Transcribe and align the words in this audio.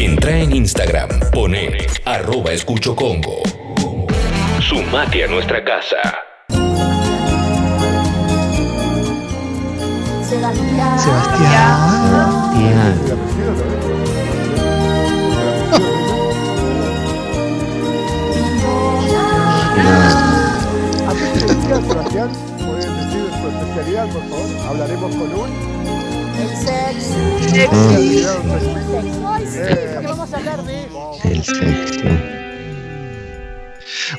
Entra 0.00 0.38
en 0.38 0.54
Instagram, 0.54 1.08
pone 1.32 1.76
arroba 2.04 2.52
escucho 2.52 2.94
Congo. 2.94 3.42
Sumate 4.60 5.24
a 5.24 5.26
nuestra 5.26 5.64
casa. 5.64 5.96
Sebastián. 10.22 10.98
Sebastián. 11.00 11.80
¿A 21.08 21.12
qué 21.12 21.40
se 21.40 21.44
dedica 21.44 21.76
Sebastián? 21.88 22.30
¿Pueden 22.56 22.94
decir 22.98 23.26
su 23.40 23.48
especialidad, 23.48 24.06
por 24.10 24.22
favor? 24.28 24.48
Hablaremos 24.68 25.10
con 25.16 25.34
un... 25.34 25.97
El 26.38 26.56
sexo. 26.56 27.14
Ay, 29.26 29.46
sí, 29.46 29.58
pero 29.62 30.02
vamos 30.02 30.32
a 30.32 30.36
hablar 30.36 30.64
de 30.64 30.84
eso. 30.84 31.18
El 31.24 31.44
sexo. 31.44 32.08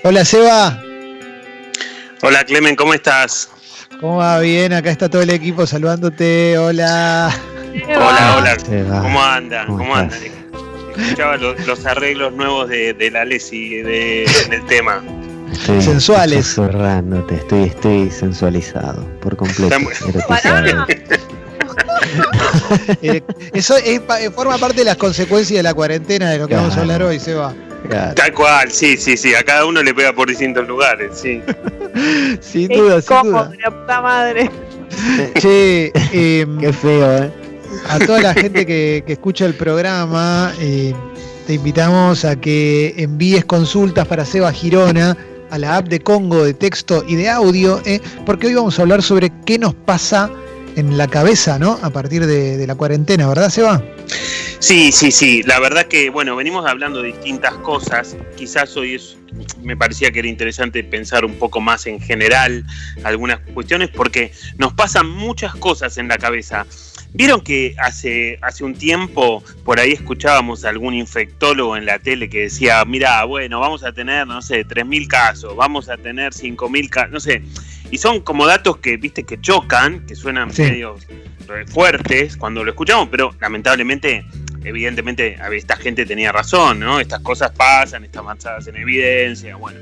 Hola 0.04 0.26
Seba, 0.26 0.82
Hola 2.22 2.44
Clemen, 2.44 2.76
¿cómo 2.76 2.94
estás? 2.94 3.50
¿cómo 4.00 4.18
va? 4.18 4.40
Bien, 4.40 4.74
acá 4.74 4.92
está 4.92 5.10
todo 5.10 5.22
el 5.22 5.30
equipo 5.30 5.66
saludándote. 5.66 6.58
Hola. 6.58 7.34
Hola, 7.88 8.36
hola. 8.38 8.60
Seba. 8.60 9.02
¿Cómo 9.02 9.24
anda? 9.24 9.66
¿Cómo 9.66 9.78
¿Cómo 9.80 9.96
anda? 9.96 10.16
estás? 10.16 10.32
Escuchaba 10.98 11.38
los, 11.38 11.66
los 11.68 11.86
arreglos 11.86 12.34
nuevos 12.34 12.68
de, 12.70 12.94
de 12.94 13.12
la 13.12 13.24
Lesi 13.26 13.76
de, 13.82 14.30
del 14.50 14.66
tema. 14.66 15.02
Estoy 15.52 15.82
Sensuales. 15.82 16.46
susurrándote, 16.46 17.36
estoy, 17.36 17.64
estoy 17.64 18.10
sensualizado 18.12 19.06
por 19.22 19.36
completo. 19.38 19.76
Erotizado. 20.08 20.86
Eh, 23.02 23.22
eso 23.54 23.78
es 23.78 24.02
eh, 24.20 24.32
forma 24.32 24.58
parte 24.58 24.78
de 24.78 24.86
las 24.86 24.98
consecuencias 24.98 25.58
de 25.58 25.64
la 25.64 25.74
cuarentena 25.74 26.32
de 26.32 26.40
lo 26.40 26.48
que 26.48 26.56
vamos 26.56 26.76
a 26.76 26.82
hablar 26.82 27.04
hoy, 27.04 27.20
Seba. 27.20 27.54
Claro. 27.88 28.16
Tal 28.16 28.34
cual, 28.34 28.72
sí, 28.72 28.98
sí, 28.98 29.16
sí. 29.16 29.34
A 29.34 29.44
cada 29.44 29.66
uno 29.66 29.82
le 29.82 29.94
pega 29.94 30.12
por 30.14 30.28
distintos 30.28 30.68
lugares, 30.68 31.12
sí. 31.14 31.42
Sin 32.42 32.68
duda, 32.68 33.02
sin 33.02 33.22
duda. 33.24 33.52
la 33.64 33.72
puta 33.72 34.02
madre. 34.02 34.52
Che, 35.40 35.92
em, 36.12 36.58
Qué 36.60 36.74
feo, 36.74 37.24
¿eh? 37.24 37.32
a 37.88 38.00
toda 38.00 38.22
la 38.22 38.34
gente 38.34 38.66
que, 38.66 39.04
que 39.06 39.14
escucha 39.14 39.46
el 39.46 39.54
programa, 39.54 40.54
eh, 40.60 40.94
te 41.48 41.54
invitamos 41.54 42.26
a 42.26 42.36
que 42.36 42.94
envíes 42.98 43.46
consultas 43.46 44.08
para 44.08 44.26
Seba 44.26 44.52
Girona 44.52 45.18
a 45.50 45.58
la 45.58 45.78
app 45.78 45.88
de 45.88 46.00
Congo 46.00 46.44
de 46.44 46.54
texto 46.54 47.04
y 47.08 47.16
de 47.16 47.30
audio, 47.30 47.82
eh, 47.86 48.00
porque 48.26 48.48
hoy 48.48 48.56
vamos 48.56 48.78
a 48.78 48.84
hablar 48.84 49.02
sobre 49.02 49.32
qué 49.46 49.58
nos 49.58 49.74
pasa 49.74 50.30
en 50.76 50.98
la 50.98 51.08
cabeza, 51.08 51.60
¿no? 51.60 51.80
A 51.82 51.90
partir 51.90 52.26
de, 52.26 52.66
la 52.66 52.76
cuarentena, 52.76 53.28
¿verdad, 53.28 53.50
Seba? 53.50 53.84
Sí, 54.60 54.92
sí, 54.92 55.12
sí. 55.12 55.44
La 55.44 55.60
verdad 55.60 55.86
que, 55.86 56.10
bueno, 56.10 56.36
venimos 56.36 56.66
hablando 56.66 57.02
de 57.02 57.14
distintas 57.14 57.54
cosas. 57.56 58.16
Quizás 58.36 58.76
hoy 58.76 59.00
me 59.62 59.78
parecía 59.78 60.12
que 60.12 60.20
era 60.20 60.28
interesante 60.28 60.84
pensar 60.84 61.26
un 61.26 61.36
poco 61.36 61.62
más 61.62 61.86
en 61.88 62.00
general 62.00 62.66
algunas 63.04 63.40
cuestiones 63.54 63.90
porque 63.90 64.32
nos 64.58 64.74
pasan 64.74 65.10
muchas 65.10 65.56
cosas 65.56 65.98
en 65.98 66.08
la 66.08 66.18
cabeza. 66.18 66.66
Vieron 67.12 67.42
que 67.42 67.76
hace, 67.80 68.38
hace 68.42 68.64
un 68.64 68.76
tiempo 68.76 69.44
por 69.66 69.80
ahí 69.80 69.94
escuchábamos 69.94 70.64
a 70.64 70.70
algún 70.70 70.94
infectólogo 70.94 71.76
en 71.76 71.86
la 71.86 71.98
tele 71.98 72.30
que 72.30 72.42
decía, 72.42 72.84
mira, 72.86 73.24
bueno, 73.24 73.60
vamos 73.60 73.84
a 73.84 73.92
tener, 73.92 74.28
no 74.28 74.42
sé, 74.44 74.66
3.000 74.66 75.08
casos, 75.08 75.56
vamos 75.56 75.90
a 75.90 75.98
tener 75.98 76.34
5.000 76.34 76.90
casos, 76.90 77.12
no 77.12 77.20
sé. 77.20 77.42
Y 77.92 77.98
son 77.98 78.22
como 78.22 78.46
datos 78.46 78.78
que, 78.78 78.98
viste, 78.98 79.24
que 79.24 79.40
chocan, 79.42 80.06
que 80.06 80.16
suenan 80.16 80.52
Sí. 80.54 80.64
medio 80.64 80.96
fuertes 81.68 82.38
cuando 82.38 82.64
lo 82.64 82.70
escuchamos, 82.72 83.08
pero 83.10 83.34
lamentablemente 83.40 84.24
evidentemente 84.64 85.38
esta 85.54 85.76
gente 85.78 86.06
tenía 86.06 86.32
razón, 86.32 86.80
¿no? 86.80 87.00
Estas 87.00 87.22
cosas 87.22 87.52
pasan, 87.52 88.04
están 88.04 88.26
basadas 88.26 88.68
en 88.68 88.76
evidencia, 88.76 89.56
bueno. 89.56 89.80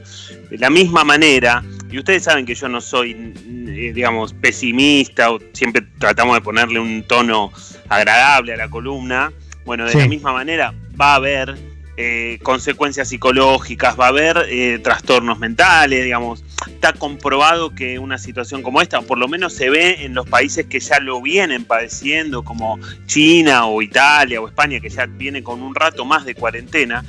De 0.49 0.58
la 0.58 0.69
misma 0.69 1.03
manera, 1.03 1.64
y 1.91 1.97
ustedes 1.97 2.23
saben 2.23 2.45
que 2.45 2.55
yo 2.55 2.69
no 2.69 2.80
soy, 2.80 3.11
eh, 3.11 3.92
digamos, 3.93 4.33
pesimista, 4.33 5.31
o 5.31 5.39
siempre 5.54 5.83
tratamos 5.99 6.36
de 6.36 6.42
ponerle 6.42 6.80
un 6.80 7.04
tono 7.04 7.52
agradable 7.89 8.54
a 8.54 8.58
la 8.58 8.70
columna, 8.70 9.33
bueno, 9.65 9.83
de 9.86 9.92
Sí. 9.92 9.98
la 9.98 10.08
misma 10.08 10.31
manera 10.31 10.73
va 10.99 11.14
a 11.14 11.15
haber 11.15 11.58
eh, 11.99 12.37
consecuencias 12.43 13.10
psicológicas, 13.10 13.99
va 13.99 14.05
a 14.05 14.10
haber 14.10 14.45
eh, 14.49 14.77
trastornos 14.83 15.39
mentales, 15.39 16.04
digamos. 16.04 16.43
Está 16.65 16.93
comprobado 16.93 17.75
que 17.75 17.99
una 17.99 18.17
situación 18.17 18.63
como 18.63 18.81
esta, 18.81 18.99
o 18.99 19.03
por 19.03 19.17
lo 19.17 19.27
menos 19.27 19.53
se 19.53 19.69
ve 19.69 20.05
en 20.05 20.13
los 20.13 20.27
países 20.27 20.65
que 20.65 20.79
ya 20.79 20.99
lo 20.99 21.21
vienen 21.21 21.65
padeciendo, 21.65 22.43
como 22.43 22.79
China 23.05 23.67
o 23.67 23.81
Italia 23.81 24.41
o 24.41 24.47
España, 24.47 24.79
que 24.79 24.89
ya 24.89 25.05
viene 25.05 25.43
con 25.43 25.61
un 25.61 25.75
rato 25.75 26.03
más 26.03 26.25
de 26.25 26.35
cuarentena, 26.35 27.05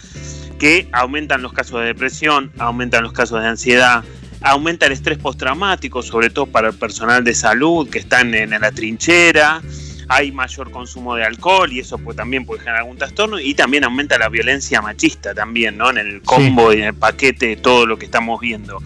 que 0.59 0.88
aumentan 0.92 1.42
los 1.42 1.53
casos 1.53 1.81
de 1.81 1.86
depresión, 1.86 2.53
aumentan 2.59 3.03
los 3.03 3.12
casos 3.12 3.41
de 3.41 3.48
ansiedad, 3.48 4.04
aumenta 4.42 4.86
el 4.86 4.92
estrés 4.92 5.19
postraumático, 5.19 6.03
sobre 6.03 6.30
todo 6.30 6.47
para 6.47 6.69
el 6.69 6.75
personal 6.75 7.25
de 7.25 7.34
salud 7.34 7.88
que 7.88 7.98
están 7.98 8.34
en, 8.34 8.53
en 8.53 8.60
la 8.60 8.70
trinchera, 8.70 9.62
hay 10.09 10.32
mayor 10.32 10.70
consumo 10.70 11.15
de 11.15 11.25
alcohol 11.25 11.70
y 11.72 11.80
eso 11.80 11.98
pues, 11.98 12.16
también 12.16 12.47
puede 12.47 12.60
generar 12.60 12.80
algún 12.80 12.97
trastorno 12.97 13.38
y 13.38 13.54
también 13.54 13.84
aumenta 13.84 14.19
la 14.19 14.28
violencia 14.28 14.80
machista 14.80 15.34
también, 15.34 15.76
¿no? 15.76 15.91
En 15.91 15.98
el 15.98 16.22
combo 16.22 16.72
y 16.72 16.78
en 16.78 16.84
el 16.84 16.94
paquete 16.94 17.48
de 17.48 17.56
todo 17.56 17.86
lo 17.86 17.98
que 17.98 18.06
estamos 18.06 18.41
viendo. 18.41 18.82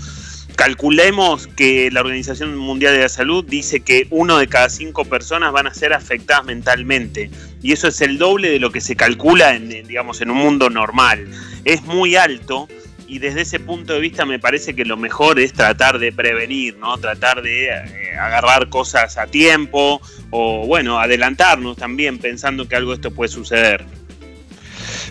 Calculemos 0.57 1.47
que 1.47 1.91
la 1.91 2.01
Organización 2.01 2.57
Mundial 2.57 2.95
de 2.95 3.01
la 3.01 3.09
Salud 3.09 3.45
dice 3.45 3.81
que 3.81 4.07
uno 4.11 4.39
de 4.39 4.49
cada 4.49 4.69
cinco 4.69 5.05
personas 5.05 5.53
van 5.53 5.67
a 5.67 5.75
ser 5.75 5.93
afectadas 5.93 6.45
mentalmente 6.45 7.31
y 7.63 7.73
eso 7.73 7.89
es 7.89 8.01
el 8.01 8.19
doble 8.19 8.51
de 8.51 8.59
lo 8.59 8.71
que 8.71 8.81
se 8.81 8.97
calcula 8.97 9.55
en, 9.55 9.69
digamos, 9.69 10.21
en 10.21 10.31
un 10.31 10.39
mundo 10.39 10.69
normal. 10.69 11.27
Es 11.65 11.83
muy 11.83 12.17
alto 12.17 12.69
y 13.07 13.19
desde 13.19 13.43
ese 13.43 13.61
punto 13.61 13.93
de 13.93 14.01
vista 14.01 14.25
me 14.25 14.39
parece 14.39 14.75
que 14.75 14.85
lo 14.85 14.97
mejor 14.97 15.39
es 15.39 15.53
tratar 15.53 15.99
de 15.99 16.13
prevenir, 16.13 16.77
¿no? 16.79 16.97
Tratar 16.99 17.43
de 17.43 17.67
eh, 17.67 18.17
agarrar 18.19 18.69
cosas 18.69 19.19
a 19.19 19.27
tiempo 19.27 20.01
o, 20.31 20.67
bueno, 20.67 20.99
adelantarnos 20.99 21.77
también 21.77 22.19
pensando 22.19 22.67
que 22.67 22.77
algo 22.77 22.93
de 22.93 22.97
esto 22.97 23.11
puede 23.11 23.29
suceder. 23.29 23.85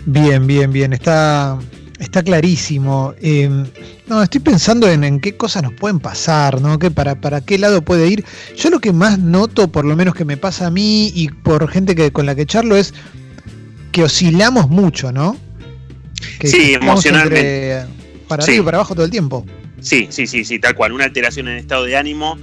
Bien, 0.04 0.46
bien, 0.46 0.72
bien. 0.72 0.92
Está, 0.92 1.58
está 2.02 2.22
clarísimo. 2.22 3.14
Eh, 3.20 3.48
no, 4.06 4.22
estoy 4.22 4.40
pensando 4.40 4.88
en, 4.90 5.04
en 5.04 5.20
qué 5.20 5.36
cosas 5.36 5.62
nos 5.62 5.72
pueden 5.74 6.00
pasar, 6.00 6.60
¿no? 6.60 6.78
Que 6.78 6.90
para, 6.90 7.14
para 7.20 7.40
qué 7.40 7.58
lado 7.58 7.82
puede 7.82 8.08
ir. 8.08 8.24
Yo 8.56 8.70
lo 8.70 8.80
que 8.80 8.92
más 8.92 9.18
noto, 9.18 9.68
por 9.70 9.84
lo 9.84 9.96
menos 9.96 10.14
que 10.14 10.24
me 10.24 10.36
pasa 10.36 10.66
a 10.66 10.70
mí 10.70 11.12
y 11.14 11.28
por 11.28 11.68
gente 11.68 11.94
que, 11.94 12.12
con 12.12 12.26
la 12.26 12.34
que 12.34 12.44
charlo, 12.46 12.76
es 12.76 12.92
que 13.92 14.02
oscilamos 14.02 14.68
mucho, 14.68 15.12
¿no? 15.12 15.36
Que 16.38 16.48
Sí, 16.48 16.58
que 16.58 16.74
emocionalmente. 16.74 17.72
entre 17.80 17.94
para 18.28 18.42
Sí. 18.42 18.50
arriba 18.52 18.62
y 18.62 18.64
para 18.66 18.76
abajo 18.78 18.94
todo 18.94 19.04
el 19.04 19.10
tiempo. 19.10 19.44
Sí, 19.80 20.06
sí, 20.10 20.26
sí, 20.26 20.44
sí, 20.44 20.58
tal 20.58 20.74
cual. 20.74 20.92
Una 20.92 21.04
alteración 21.04 21.48
en 21.48 21.54
el 21.54 21.60
estado 21.60 21.84
de 21.84 21.96
ánimo 21.96 22.38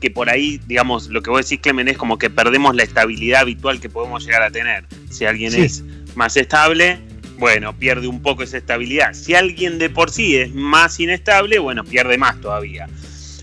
que 0.00 0.10
por 0.10 0.30
ahí, 0.30 0.60
digamos, 0.66 1.08
lo 1.08 1.22
que 1.22 1.30
vos 1.30 1.44
decís, 1.44 1.60
Clemen, 1.62 1.88
es 1.88 1.96
como 1.98 2.18
que 2.18 2.30
perdemos 2.30 2.74
la 2.76 2.84
estabilidad 2.84 3.40
habitual 3.40 3.80
que 3.80 3.88
podemos 3.88 4.24
llegar 4.24 4.42
a 4.42 4.50
tener. 4.50 4.84
Si 5.10 5.24
alguien 5.24 5.50
Sí. 5.52 5.60
es 5.60 5.84
más 6.14 6.36
estable, 6.36 6.98
bueno, 7.38 7.76
pierde 7.76 8.06
un 8.08 8.20
poco 8.20 8.42
esa 8.42 8.58
estabilidad. 8.58 9.14
Si 9.14 9.34
alguien 9.34 9.78
de 9.78 9.90
por 9.90 10.10
sí 10.10 10.36
es 10.36 10.52
más 10.54 10.98
inestable, 11.00 11.58
bueno, 11.58 11.84
pierde 11.84 12.18
más 12.18 12.40
todavía. 12.40 12.88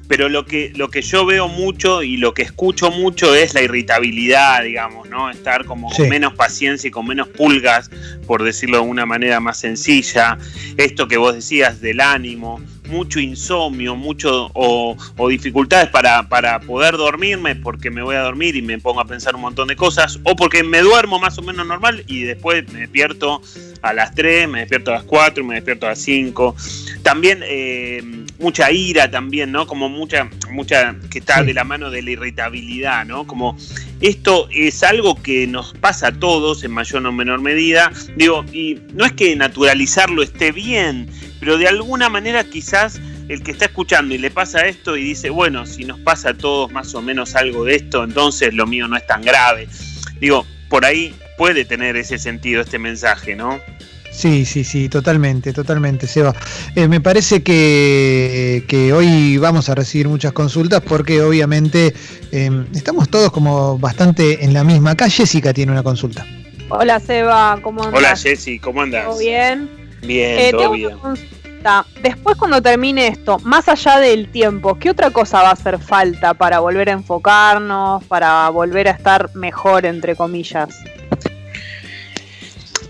Pero 0.07 0.29
lo 0.29 0.45
que, 0.45 0.71
lo 0.75 0.89
que 0.89 1.01
yo 1.01 1.25
veo 1.25 1.47
mucho 1.47 2.03
y 2.03 2.17
lo 2.17 2.35
que 2.35 2.43
escucho 2.43 2.91
mucho 2.91 3.33
es 3.33 3.55
la 3.55 3.63
irritabilidad, 3.63 4.63
digamos, 4.63 5.09
¿no? 5.09 5.31
Estar 5.31 5.65
como 5.65 5.89
Sí. 5.89 5.97
con 6.03 6.09
menos 6.09 6.35
paciencia 6.35 6.87
y 6.89 6.91
con 6.91 7.07
menos 7.07 7.27
pulgas, 7.29 7.89
por 8.27 8.43
decirlo 8.43 8.77
de 8.77 8.83
una 8.83 9.07
manera 9.07 9.39
más 9.39 9.57
sencilla. 9.59 10.37
Esto 10.77 11.07
que 11.07 11.17
vos 11.17 11.33
decías 11.33 11.81
del 11.81 12.01
ánimo, 12.01 12.61
mucho 12.87 13.19
insomnio, 13.19 13.95
mucho 13.95 14.49
o, 14.53 14.97
o 15.17 15.27
dificultades 15.29 15.89
para, 15.89 16.27
para 16.27 16.59
poder 16.59 16.97
dormirme 16.97 17.55
porque 17.55 17.89
me 17.89 18.01
voy 18.01 18.15
a 18.15 18.21
dormir 18.21 18.55
y 18.55 18.61
me 18.61 18.79
pongo 18.79 19.01
a 19.01 19.05
pensar 19.05 19.35
un 19.35 19.41
montón 19.41 19.67
de 19.67 19.75
cosas, 19.75 20.19
o 20.23 20.35
porque 20.35 20.63
me 20.63 20.81
duermo 20.81 21.19
más 21.19 21.37
o 21.37 21.41
menos 21.41 21.65
normal 21.65 22.03
y 22.07 22.23
después 22.23 22.71
me 22.71 22.81
despierto 22.81 23.41
a 23.81 23.93
las 23.93 24.13
3, 24.15 24.49
me 24.49 24.59
despierto 24.59 24.91
a 24.91 24.95
las 24.95 25.03
4, 25.03 25.43
me 25.43 25.55
despierto 25.55 25.85
a 25.85 25.89
las 25.89 25.99
5. 25.99 26.55
También 27.03 27.41
eh, 27.43 28.24
mucha 28.39 28.71
ira 28.71 29.09
también, 29.09 29.51
¿no? 29.51 29.67
Como 29.67 29.89
mucha, 29.89 30.29
mucha 30.51 30.95
que 31.09 31.19
está 31.19 31.43
de 31.43 31.53
la 31.53 31.63
mano 31.63 31.89
de 31.89 32.01
la 32.01 32.11
irritabilidad, 32.11 33.05
¿no? 33.05 33.25
Como 33.25 33.57
esto 34.01 34.47
es 34.51 34.83
algo 34.83 35.21
que 35.21 35.47
nos 35.47 35.73
pasa 35.73 36.07
a 36.07 36.11
todos 36.11 36.63
en 36.63 36.71
mayor 36.71 37.05
o 37.05 37.11
menor 37.11 37.41
medida. 37.41 37.91
Digo, 38.15 38.45
y 38.51 38.79
no 38.93 39.05
es 39.05 39.13
que 39.13 39.35
naturalizarlo 39.35 40.23
esté 40.23 40.51
bien, 40.51 41.09
pero 41.39 41.57
de 41.57 41.67
alguna 41.67 42.09
manera 42.09 42.43
quizás 42.43 42.99
el 43.27 43.41
que 43.41 43.51
está 43.51 43.65
escuchando 43.65 44.13
y 44.13 44.17
le 44.17 44.29
pasa 44.31 44.67
esto 44.67 44.97
y 44.97 45.03
dice, 45.03 45.29
bueno, 45.29 45.65
si 45.65 45.83
nos 45.83 45.99
pasa 45.99 46.29
a 46.29 46.33
todos 46.33 46.71
más 46.71 46.93
o 46.93 47.01
menos 47.01 47.35
algo 47.35 47.65
de 47.65 47.75
esto, 47.75 48.03
entonces 48.03 48.53
lo 48.53 48.67
mío 48.67 48.87
no 48.87 48.97
es 48.97 49.07
tan 49.07 49.21
grave. 49.21 49.67
Digo, 50.19 50.45
por 50.69 50.85
ahí 50.85 51.15
puede 51.37 51.65
tener 51.65 51.95
ese 51.95 52.17
sentido 52.17 52.61
este 52.61 52.79
mensaje, 52.79 53.35
¿no? 53.35 53.59
Sí, 54.15 54.45
sí, 54.45 54.63
sí, 54.63 54.87
totalmente, 54.87 55.51
totalmente, 55.51 56.07
Seba. 56.07 56.33
Eh, 56.73 56.87
me 56.87 57.01
parece 57.01 57.43
que, 57.43 58.63
que 58.67 58.93
hoy 58.93 59.37
vamos 59.37 59.69
a 59.69 59.75
recibir 59.75 60.07
muchas 60.07 60.31
consultas 60.31 60.81
porque 60.81 61.21
obviamente 61.21 61.93
eh, 62.31 62.65
estamos 62.73 63.09
todos 63.09 63.29
como 63.31 63.77
bastante 63.77 64.45
en 64.45 64.53
la 64.53 64.63
misma. 64.63 64.91
Acá 64.91 65.09
Jessica 65.09 65.53
tiene 65.53 65.73
una 65.73 65.83
consulta. 65.83 66.25
Hola 66.69 66.99
Seba, 66.99 67.59
¿cómo 67.61 67.83
andas? 67.83 67.99
Hola 67.99 68.15
Jessy, 68.15 68.57
¿cómo 68.57 68.81
andas? 68.81 69.05
¿Todo 69.05 69.19
bien? 69.19 69.69
Bien, 70.01 70.39
Eh, 70.39 70.47
todo 70.51 70.61
tengo 70.61 70.73
bien. 70.73 70.87
una 70.93 70.97
consulta. 70.97 71.85
Después 72.01 72.37
cuando 72.37 72.61
termine 72.61 73.07
esto, 73.07 73.37
más 73.39 73.67
allá 73.67 73.99
del 73.99 74.29
tiempo, 74.29 74.75
¿qué 74.79 74.91
otra 74.91 75.09
cosa 75.09 75.41
va 75.41 75.49
a 75.49 75.53
hacer 75.53 75.77
falta 75.79 76.33
para 76.35 76.59
volver 76.59 76.89
a 76.89 76.93
enfocarnos, 76.93 78.03
para 78.05 78.47
volver 78.49 78.87
a 78.87 78.91
estar 78.91 79.35
mejor, 79.35 79.85
entre 79.85 80.15
comillas? 80.15 80.69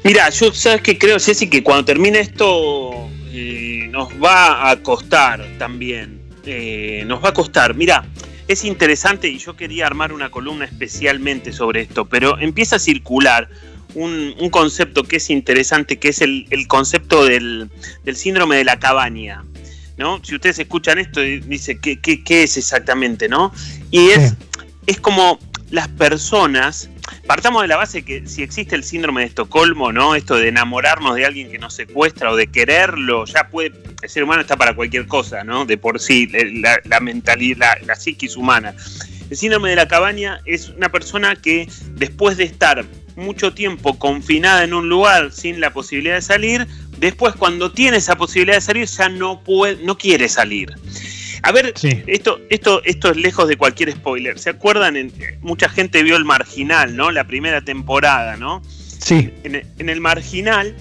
Mira, 0.05 0.29
yo 0.29 0.53
sabes 0.53 0.81
que 0.81 0.99
creo, 0.99 1.19
Jessy, 1.19 1.49
que 1.49 1.63
cuando 1.63 1.83
termine 1.85 2.19
esto 2.19 3.09
eh, 3.31 3.87
nos 3.89 4.09
va 4.23 4.69
a 4.69 4.77
costar 4.77 5.43
también. 5.57 6.21
Eh, 6.45 7.03
nos 7.07 7.23
va 7.23 7.29
a 7.29 7.33
costar. 7.33 7.73
Mira, 7.73 8.05
es 8.47 8.63
interesante 8.65 9.27
y 9.27 9.39
yo 9.39 9.55
quería 9.55 9.87
armar 9.87 10.13
una 10.13 10.29
columna 10.29 10.65
especialmente 10.65 11.51
sobre 11.51 11.81
esto, 11.81 12.05
pero 12.05 12.37
empieza 12.39 12.75
a 12.75 12.79
circular 12.79 13.49
un, 13.95 14.35
un 14.39 14.49
concepto 14.51 15.01
que 15.01 15.15
es 15.15 15.31
interesante, 15.31 15.97
que 15.97 16.09
es 16.09 16.21
el, 16.21 16.45
el 16.51 16.67
concepto 16.67 17.25
del, 17.25 17.71
del 18.03 18.15
síndrome 18.15 18.57
de 18.57 18.63
la 18.63 18.77
cabaña. 18.77 19.43
¿no? 19.97 20.21
Si 20.23 20.35
ustedes 20.35 20.59
escuchan 20.59 20.99
esto, 20.99 21.21
dice, 21.21 21.79
¿qué, 21.79 21.99
qué, 21.99 22.23
qué 22.23 22.43
es 22.43 22.57
exactamente? 22.57 23.27
¿no? 23.27 23.51
Y 23.89 24.09
es, 24.09 24.29
Sí. 24.29 24.35
es 24.85 24.99
como 24.99 25.39
las 25.71 25.87
personas 25.87 26.91
partamos 27.25 27.61
de 27.61 27.67
la 27.67 27.77
base 27.77 28.03
que 28.03 28.27
si 28.27 28.43
existe 28.43 28.75
el 28.75 28.83
síndrome 28.83 29.21
de 29.21 29.27
Estocolmo, 29.27 29.91
¿no? 29.91 30.15
Esto 30.15 30.35
de 30.35 30.49
enamorarnos 30.49 31.15
de 31.15 31.25
alguien 31.25 31.51
que 31.51 31.57
nos 31.57 31.73
secuestra 31.73 32.31
o 32.31 32.35
de 32.35 32.47
quererlo, 32.47 33.25
ya 33.25 33.49
puede, 33.49 33.73
el 34.01 34.09
ser 34.09 34.23
humano 34.23 34.41
está 34.41 34.55
para 34.55 34.75
cualquier 34.75 35.07
cosa, 35.07 35.43
¿no? 35.43 35.65
De 35.65 35.77
por 35.77 35.99
sí, 35.99 36.27
la, 36.85 36.99
mentalidad, 36.99 37.77
la, 37.81 37.87
la 37.87 37.95
psiquis 37.95 38.35
humana. 38.35 38.75
El 39.29 39.37
síndrome 39.37 39.69
de 39.71 39.75
la 39.75 39.87
cabaña 39.87 40.41
es 40.45 40.69
una 40.69 40.89
persona 40.89 41.35
que 41.35 41.67
después 41.95 42.37
de 42.37 42.43
estar 42.43 42.85
mucho 43.15 43.53
tiempo 43.53 43.97
confinada 43.97 44.63
en 44.63 44.73
un 44.73 44.89
lugar 44.89 45.31
sin 45.31 45.59
la 45.59 45.71
posibilidad 45.71 46.15
de 46.15 46.21
salir, 46.21 46.67
después 46.97 47.35
cuando 47.35 47.71
tiene 47.71 47.97
esa 47.97 48.15
posibilidad 48.15 48.57
de 48.57 48.61
salir 48.61 48.87
ya 48.87 49.09
no 49.09 49.41
puede, 49.43 49.83
no 49.83 49.97
quiere 49.97 50.29
salir. 50.29 50.73
A 51.45 51.51
ver, 51.51 51.73
Sí. 51.75 52.03
esto, 52.07 52.39
esto, 52.49 52.81
esto 52.83 53.11
es 53.11 53.17
lejos 53.17 53.47
de 53.47 53.55
cualquier 53.55 53.91
spoiler. 53.91 54.39
¿Se 54.39 54.49
acuerdan? 54.49 54.95
En- 54.95 55.13
mucha 55.41 55.69
gente 55.69 56.01
vio 56.03 56.17
el 56.17 56.25
marginal, 56.25 56.95
¿no? 56.95 57.11
La 57.11 57.25
primera 57.25 57.61
temporada, 57.61 58.35
¿no? 58.35 58.61
Sí, 58.67 59.31
En, 59.43 59.55
en 59.77 59.89
el 59.89 60.01
marginal 60.01 60.75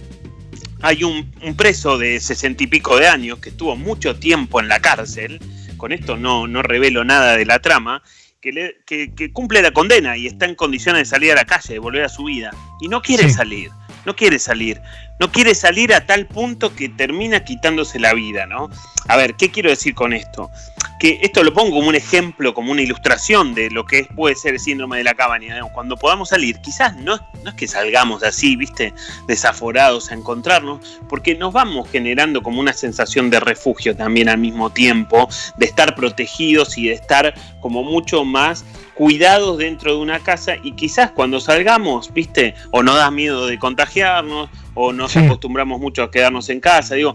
hay 0.80 1.04
un, 1.04 1.30
un 1.42 1.54
preso 1.56 1.98
de 1.98 2.18
sesenta 2.20 2.62
y 2.64 2.66
pico 2.66 2.96
de 2.98 3.06
años 3.08 3.38
que 3.40 3.50
estuvo 3.50 3.76
mucho 3.76 4.16
tiempo 4.16 4.58
en 4.60 4.68
la 4.68 4.80
cárcel. 4.80 5.38
Con 5.76 5.92
esto 5.92 6.16
no, 6.16 6.46
no 6.46 6.62
revelo 6.62 7.04
nada 7.04 7.36
de 7.36 7.44
la 7.44 7.58
trama. 7.58 8.02
Que, 8.40 8.52
le- 8.52 8.76
que- 8.86 9.14
que 9.14 9.32
cumple 9.32 9.62
la 9.62 9.72
condena 9.72 10.16
y 10.16 10.26
está 10.26 10.44
en 10.46 10.54
condiciones 10.54 11.00
de 11.02 11.04
salir 11.06 11.32
a 11.32 11.34
la 11.34 11.44
calle, 11.46 11.74
de 11.74 11.78
volver 11.78 12.04
a 12.04 12.08
su 12.10 12.24
vida. 12.24 12.50
Y 12.80 12.88
no 12.88 13.00
quiere 13.02 13.24
Sí. 13.24 13.30
salir, 13.34 13.70
no 14.04 14.14
quiere 14.16 14.38
salir. 14.38 14.80
No 15.20 15.30
quiere 15.30 15.54
salir 15.54 15.94
a 15.94 16.06
tal 16.06 16.26
punto 16.26 16.74
que 16.74 16.88
termina 16.88 17.44
quitándose 17.44 18.00
la 18.00 18.14
vida, 18.14 18.46
¿no? 18.46 18.68
A 19.06 19.16
ver, 19.16 19.34
¿qué 19.34 19.50
quiero 19.50 19.70
decir 19.70 19.94
con 19.94 20.12
esto? 20.12 20.50
Que 20.98 21.20
esto 21.22 21.42
lo 21.44 21.52
pongo 21.52 21.76
como 21.76 21.88
un 21.88 21.94
ejemplo, 21.94 22.54
como 22.54 22.72
una 22.72 22.82
ilustración 22.82 23.54
de 23.54 23.70
lo 23.70 23.84
que 23.84 24.04
puede 24.04 24.34
ser 24.34 24.54
el 24.54 24.60
síndrome 24.60 24.96
de 24.96 25.04
la 25.04 25.14
cabaña. 25.14 25.60
Cuando 25.72 25.96
podamos 25.96 26.30
salir, 26.30 26.60
quizás 26.60 26.96
no, 26.96 27.18
no 27.42 27.50
es 27.50 27.54
que 27.56 27.68
salgamos 27.68 28.22
así, 28.22 28.56
viste, 28.56 28.92
desaforados 29.28 30.10
a 30.10 30.14
encontrarnos, 30.14 31.00
porque 31.08 31.34
nos 31.36 31.52
vamos 31.52 31.88
generando 31.90 32.42
como 32.42 32.60
una 32.60 32.72
sensación 32.72 33.30
de 33.30 33.40
refugio 33.40 33.94
también 33.94 34.28
al 34.28 34.38
mismo 34.38 34.70
tiempo, 34.70 35.28
de 35.58 35.66
estar 35.66 35.94
protegidos 35.94 36.76
y 36.78 36.88
de 36.88 36.94
estar 36.94 37.34
como 37.60 37.82
mucho 37.82 38.24
más 38.24 38.64
cuidados 38.94 39.58
dentro 39.58 39.92
de 39.92 40.00
una 40.00 40.20
casa 40.20 40.54
y 40.62 40.72
quizás 40.72 41.10
cuando 41.10 41.40
salgamos, 41.40 42.12
viste, 42.12 42.54
o 42.70 42.82
nos 42.82 42.96
da 42.96 43.10
miedo 43.10 43.46
de 43.46 43.58
contagiarnos, 43.58 44.48
o 44.74 44.92
nos 44.92 45.12
Sí. 45.12 45.20
acostumbramos 45.20 45.80
mucho 45.80 46.02
a 46.02 46.10
quedarnos 46.10 46.48
en 46.50 46.60
casa, 46.60 46.94
digo, 46.94 47.12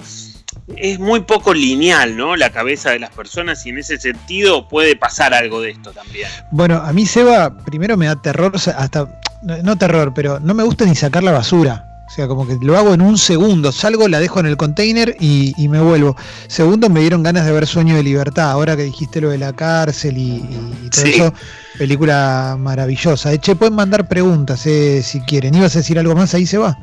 es 0.75 0.99
muy 0.99 1.21
poco 1.21 1.53
lineal, 1.53 2.15
¿no? 2.15 2.35
La 2.35 2.51
cabeza 2.51 2.91
de 2.91 2.99
las 2.99 3.09
personas 3.11 3.65
y 3.65 3.69
en 3.69 3.79
ese 3.79 3.97
sentido 3.99 4.67
puede 4.67 4.95
pasar 4.95 5.33
algo 5.33 5.61
de 5.61 5.71
esto 5.71 5.91
también. 5.91 6.27
Bueno, 6.51 6.77
a 6.77 6.93
mí 6.93 7.05
Seba 7.05 7.57
primero 7.65 7.97
me 7.97 8.05
da 8.05 8.21
terror, 8.21 8.53
hasta, 8.55 9.21
no, 9.63 9.77
terror, 9.77 10.13
pero 10.13 10.39
no 10.39 10.53
me 10.53 10.63
gusta 10.63 10.85
ni 10.85 10.95
sacar 10.95 11.23
la 11.23 11.31
basura. 11.31 11.85
O 12.07 12.11
sea, 12.11 12.27
como 12.27 12.47
que 12.47 12.57
lo 12.59 12.75
hago 12.75 12.95
en 12.95 13.01
un 13.01 13.19
segundo, 13.19 13.71
salgo, 13.71 14.07
la 14.07 14.19
dejo 14.19 14.39
en 14.39 14.47
el 14.47 14.57
container 14.57 15.15
y, 15.19 15.53
y 15.57 15.67
me 15.67 15.79
vuelvo. 15.79 16.15
Segundo, 16.47 16.89
me 16.89 17.01
dieron 17.01 17.21
ganas 17.21 17.45
de 17.45 17.51
ver 17.51 17.67
Sueño 17.67 17.95
de 17.95 18.01
Libertad, 18.01 18.49
ahora 18.49 18.75
que 18.75 18.81
dijiste 18.83 19.21
lo 19.21 19.29
de 19.29 19.37
la 19.37 19.53
cárcel 19.53 20.17
y, 20.17 20.21
y- 20.21 20.73
y 20.85 20.89
todo 20.89 21.01
Sí. 21.05 21.11
eso, 21.13 21.33
película 21.77 22.55
maravillosa. 22.59 23.31
Eh, 23.31 23.37
che, 23.39 23.55
pueden 23.55 23.75
mandar 23.75 24.07
preguntas 24.07 24.65
eh, 24.65 25.01
si 25.03 25.21
quieren. 25.21 25.53
¿Ibas 25.53 25.75
a 25.75 25.79
decir 25.79 25.99
algo 25.99 26.15
más 26.15 26.33
ahí, 26.33 26.47
Seba? 26.47 26.77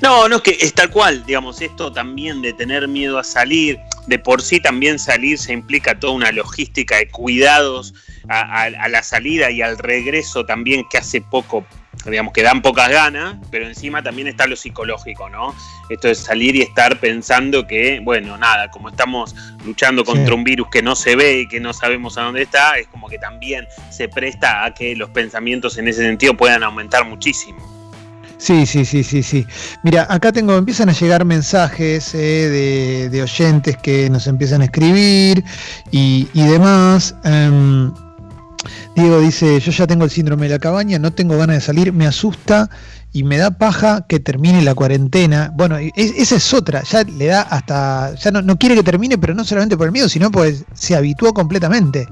No, 0.00 0.28
no, 0.28 0.36
es 0.36 0.42
que 0.42 0.56
es 0.60 0.74
tal 0.74 0.90
cual, 0.90 1.24
digamos, 1.26 1.60
esto 1.60 1.92
también 1.92 2.40
de 2.42 2.52
tener 2.52 2.86
miedo 2.88 3.18
a 3.18 3.24
salir, 3.24 3.78
de 4.06 4.18
por 4.18 4.40
sí 4.40 4.60
también 4.60 4.98
salir 4.98 5.38
se 5.38 5.52
implica 5.52 5.98
toda 5.98 6.12
una 6.12 6.30
logística 6.30 6.96
de 6.96 7.08
cuidados 7.08 7.92
a, 8.28 8.40
a- 8.40 8.64
a 8.66 8.88
la 8.88 9.02
salida 9.02 9.50
y 9.50 9.62
al 9.62 9.76
regreso 9.78 10.46
también 10.46 10.84
que 10.88 10.98
hace 10.98 11.20
poco, 11.20 11.66
digamos, 12.04 12.32
que 12.32 12.42
dan 12.42 12.62
pocas 12.62 12.88
ganas, 12.90 13.36
pero 13.50 13.66
encima 13.66 14.02
también 14.04 14.28
está 14.28 14.46
lo 14.46 14.54
psicológico, 14.54 15.28
¿no? 15.28 15.52
Esto 15.88 16.08
de 16.08 16.14
salir 16.14 16.54
y 16.54 16.62
estar 16.62 17.00
pensando 17.00 17.66
que, 17.66 18.00
bueno, 18.02 18.38
nada, 18.38 18.70
como 18.70 18.88
estamos 18.90 19.34
luchando 19.64 20.04
contra 20.04 20.26
Sí. 20.26 20.32
un 20.32 20.44
virus 20.44 20.68
que 20.70 20.82
no 20.82 20.94
se 20.94 21.16
ve 21.16 21.40
y 21.40 21.48
que 21.48 21.58
no 21.58 21.72
sabemos 21.72 22.16
a 22.18 22.22
dónde 22.22 22.42
está, 22.42 22.78
es 22.78 22.86
como 22.86 23.08
que 23.08 23.18
también 23.18 23.66
se 23.90 24.08
presta 24.08 24.64
a 24.64 24.74
que 24.74 24.94
los 24.94 25.10
pensamientos 25.10 25.76
en 25.78 25.88
ese 25.88 26.02
sentido 26.02 26.36
puedan 26.36 26.62
aumentar 26.62 27.04
muchísimo. 27.04 27.75
Sí, 28.38 28.66
sí, 28.66 28.84
sí, 28.84 29.02
sí, 29.02 29.22
sí. 29.22 29.46
Mira, 29.82 30.06
acá 30.10 30.32
tengo, 30.32 30.56
empiezan 30.56 30.88
a 30.88 30.92
llegar 30.92 31.24
mensajes 31.24 32.14
eh, 32.14 33.08
de, 33.10 33.22
oyentes 33.22 33.76
que 33.78 34.10
nos 34.10 34.26
empiezan 34.26 34.60
a 34.60 34.66
escribir 34.66 35.42
y, 35.90 36.28
demás. 36.34 37.14
Em, 37.24 37.92
Diego 38.94 39.20
dice, 39.20 39.60
yo 39.60 39.72
ya 39.72 39.86
tengo 39.86 40.04
el 40.04 40.10
síndrome 40.10 40.46
de 40.46 40.54
la 40.54 40.58
cabaña, 40.58 40.98
no 40.98 41.12
tengo 41.12 41.36
ganas 41.38 41.56
de 41.56 41.60
salir, 41.60 41.92
me 41.92 42.06
asusta 42.06 42.68
y 43.12 43.22
me 43.22 43.38
da 43.38 43.50
paja 43.50 44.04
que 44.06 44.20
termine 44.20 44.62
la 44.62 44.74
cuarentena. 44.74 45.50
Bueno, 45.54 45.78
esa 45.78 46.36
es 46.36 46.54
otra, 46.54 46.82
ya 46.82 47.04
le 47.04 47.26
da 47.26 47.42
hasta, 47.42 48.14
ya 48.14 48.30
no, 48.30 48.42
no 48.42 48.58
quiere 48.58 48.74
que 48.74 48.82
termine, 48.82 49.16
pero 49.16 49.34
no 49.34 49.44
solamente 49.44 49.76
por 49.76 49.86
el 49.86 49.92
miedo, 49.92 50.08
sino 50.08 50.30
pues 50.30 50.64
se 50.74 50.94
habituó 50.94 51.32
completamente. 51.32 52.06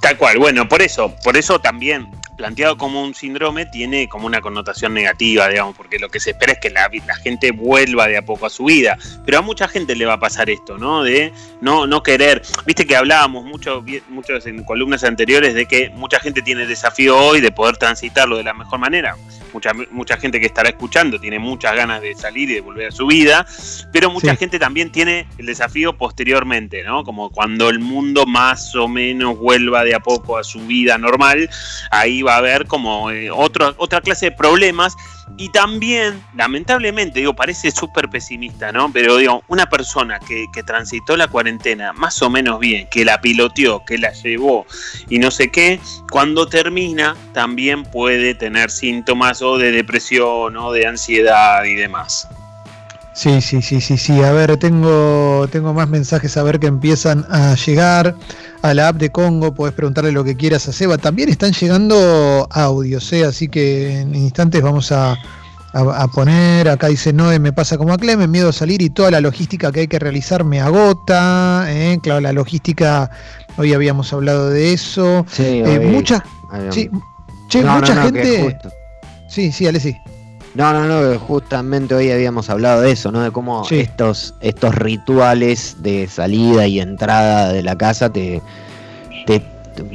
Tal 0.00 0.18
cual, 0.18 0.38
bueno, 0.38 0.68
por 0.68 0.82
eso, 0.82 1.14
por 1.22 1.36
eso 1.36 1.60
también 1.60 2.08
planteado 2.36 2.76
como 2.76 3.02
un 3.02 3.14
síndrome 3.14 3.66
tiene 3.66 4.08
como 4.08 4.26
una 4.26 4.40
connotación 4.40 4.94
negativa, 4.94 5.48
digamos, 5.48 5.76
porque 5.76 5.98
lo 5.98 6.08
que 6.08 6.20
se 6.20 6.30
espera 6.30 6.52
es 6.54 6.58
que 6.58 6.70
la, 6.70 6.90
la 7.06 7.16
gente 7.16 7.52
vuelva 7.52 8.06
de 8.08 8.16
a 8.16 8.22
poco 8.22 8.46
a 8.46 8.50
su 8.50 8.64
vida, 8.64 8.98
pero 9.24 9.38
a 9.38 9.42
mucha 9.42 9.68
gente 9.68 9.94
le 9.94 10.06
va 10.06 10.14
a 10.14 10.20
pasar 10.20 10.50
esto, 10.50 10.78
¿no? 10.78 11.02
De 11.02 11.32
no, 11.60 11.86
no 11.86 12.02
querer, 12.02 12.42
viste 12.66 12.86
que 12.86 12.96
hablábamos 12.96 13.44
mucho, 13.44 13.84
muchos 14.08 14.46
en 14.46 14.64
columnas 14.64 15.04
anteriores 15.04 15.54
de 15.54 15.66
que 15.66 15.90
mucha 15.90 16.20
gente 16.20 16.42
tiene 16.42 16.62
el 16.62 16.68
desafío 16.68 17.18
hoy 17.18 17.40
de 17.40 17.52
poder 17.52 17.76
transitarlo 17.76 18.36
de 18.36 18.44
la 18.44 18.54
mejor 18.54 18.78
manera, 18.78 19.16
mucha, 19.54 19.70
mucha 19.92 20.16
gente 20.18 20.38
que 20.40 20.46
estará 20.46 20.68
escuchando 20.68 21.18
tiene 21.18 21.38
muchas 21.38 21.74
ganas 21.74 22.02
de 22.02 22.14
salir 22.14 22.50
y 22.50 22.54
de 22.54 22.60
volver 22.60 22.88
a 22.88 22.90
su 22.90 23.06
vida, 23.06 23.46
pero 23.92 24.10
mucha 24.10 24.32
Sí. 24.32 24.36
gente 24.36 24.58
también 24.58 24.90
tiene 24.92 25.26
el 25.38 25.46
desafío 25.46 25.96
posteriormente, 25.96 26.82
¿no? 26.82 27.04
Como 27.04 27.30
cuando 27.30 27.70
el 27.70 27.78
mundo 27.78 28.26
más 28.26 28.74
o 28.74 28.88
menos 28.88 29.38
vuelva 29.38 29.84
de 29.84 29.94
a 29.94 30.00
poco 30.00 30.36
a 30.36 30.44
su 30.44 30.60
vida 30.66 30.98
normal, 30.98 31.48
ahí 31.90 32.20
va 32.22 32.34
a 32.34 32.38
haber 32.38 32.66
como 32.66 33.10
eh, 33.10 33.30
otro- 33.30 33.74
otra 33.78 34.00
clase 34.00 34.26
de 34.26 34.32
problemas 34.32 34.94
y 35.36 35.48
también, 35.50 36.22
lamentablemente, 36.34 37.20
digo, 37.20 37.34
parece 37.34 37.70
súper 37.70 38.08
pesimista, 38.08 38.72
¿no? 38.72 38.92
Pero 38.92 39.16
digo, 39.16 39.42
una 39.48 39.66
persona 39.66 40.18
que, 40.20 40.46
que 40.52 40.62
transitó 40.62 41.16
la 41.16 41.28
cuarentena 41.28 41.92
más 41.92 42.20
o 42.22 42.30
menos 42.30 42.60
bien, 42.60 42.88
que 42.90 43.04
la 43.04 43.20
piloteó, 43.20 43.84
que 43.84 43.98
la 43.98 44.12
llevó 44.12 44.66
y 45.08 45.18
no 45.18 45.30
sé 45.30 45.50
qué, 45.50 45.80
cuando 46.10 46.46
termina 46.46 47.16
también 47.32 47.84
puede 47.84 48.34
tener 48.34 48.70
síntomas 48.70 49.42
o 49.42 49.58
de 49.58 49.72
depresión 49.72 50.56
o 50.56 50.72
de 50.72 50.86
ansiedad 50.86 51.64
y 51.64 51.74
demás. 51.74 52.28
Sí, 53.14 53.40
sí, 53.40 53.62
sí, 53.62 53.80
sí, 53.80 53.96
sí. 53.96 54.22
A 54.22 54.32
ver, 54.32 54.56
tengo, 54.56 55.46
tengo 55.50 55.72
más 55.72 55.88
mensajes 55.88 56.36
a 56.36 56.42
ver 56.42 56.58
que 56.58 56.66
empiezan 56.66 57.24
a 57.30 57.54
llegar 57.54 58.16
a 58.62 58.74
la 58.74 58.88
app 58.88 58.96
de 58.96 59.10
Congo. 59.10 59.54
Puedes 59.54 59.74
preguntarle 59.74 60.10
lo 60.10 60.24
que 60.24 60.36
quieras 60.36 60.66
a 60.68 60.72
Seba. 60.72 60.98
También 60.98 61.28
están 61.28 61.52
llegando 61.52 62.48
audios, 62.50 63.12
¿eh? 63.12 63.24
así 63.24 63.46
que 63.48 64.00
en 64.00 64.14
instantes 64.16 64.60
vamos 64.62 64.90
a, 64.90 65.12
a- 65.12 66.02
a 66.02 66.08
poner. 66.08 66.68
Acá 66.68 66.88
dice 66.88 67.12
Noé, 67.12 67.38
me 67.38 67.52
pasa 67.52 67.78
como 67.78 67.92
a 67.92 67.98
Clemen, 67.98 68.28
miedo 68.30 68.48
a 68.48 68.52
salir 68.52 68.82
y 68.82 68.90
toda 68.90 69.12
la 69.12 69.20
logística 69.20 69.70
que 69.70 69.80
hay 69.80 69.88
que 69.88 70.00
realizar 70.00 70.42
me 70.42 70.60
agota. 70.60 71.66
¿eh? 71.68 71.98
Claro, 72.02 72.20
la 72.20 72.32
logística, 72.32 73.10
hoy 73.56 73.74
habíamos 73.74 74.12
hablado 74.12 74.50
de 74.50 74.72
eso. 74.72 75.24
Sí, 75.30 75.42
Eh, 75.64 75.78
hoy 75.78 75.86
mucha, 75.86 76.24
sí, 76.70 76.90
che, 77.48 77.62
No, 77.62 77.76
mucha 77.76 77.94
no, 77.94 78.02
gente. 78.02 78.58
Sí, 79.28 79.52
sí, 79.52 79.66
Ale, 79.68 79.78
sí. 79.78 79.94
No, 80.54 80.72
no, 80.72 80.86
no, 80.86 81.18
justamente 81.18 81.94
hoy 81.94 82.10
habíamos 82.12 82.48
hablado 82.48 82.80
de 82.82 82.92
eso, 82.92 83.10
¿no? 83.10 83.20
De 83.22 83.32
cómo 83.32 83.64
Sí. 83.64 83.80
estos, 83.80 84.34
estos 84.40 84.74
rituales 84.74 85.76
de 85.80 86.06
salida 86.08 86.66
y 86.68 86.78
entrada 86.80 87.52
de 87.52 87.62
la 87.62 87.76
casa 87.76 88.10
te, 88.12 88.40
te 89.26 89.42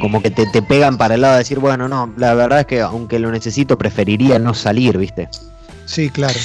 como 0.01 0.21
que 0.21 0.29
te, 0.31 0.45
te 0.47 0.61
pegan 0.61 0.97
para 0.97 1.15
el 1.15 1.21
lado 1.21 1.35
de 1.35 1.39
decir, 1.39 1.59
bueno, 1.59 1.87
no, 1.87 2.13
la 2.17 2.33
verdad 2.33 2.59
es 2.61 2.65
que 2.65 2.81
aunque 2.81 3.19
lo 3.19 3.31
necesito, 3.31 3.77
preferiría 3.77 4.37
no 4.37 4.53
salir, 4.53 4.97
¿viste? 4.97 5.29
Sí, 5.85 6.09
claro. 6.09 6.37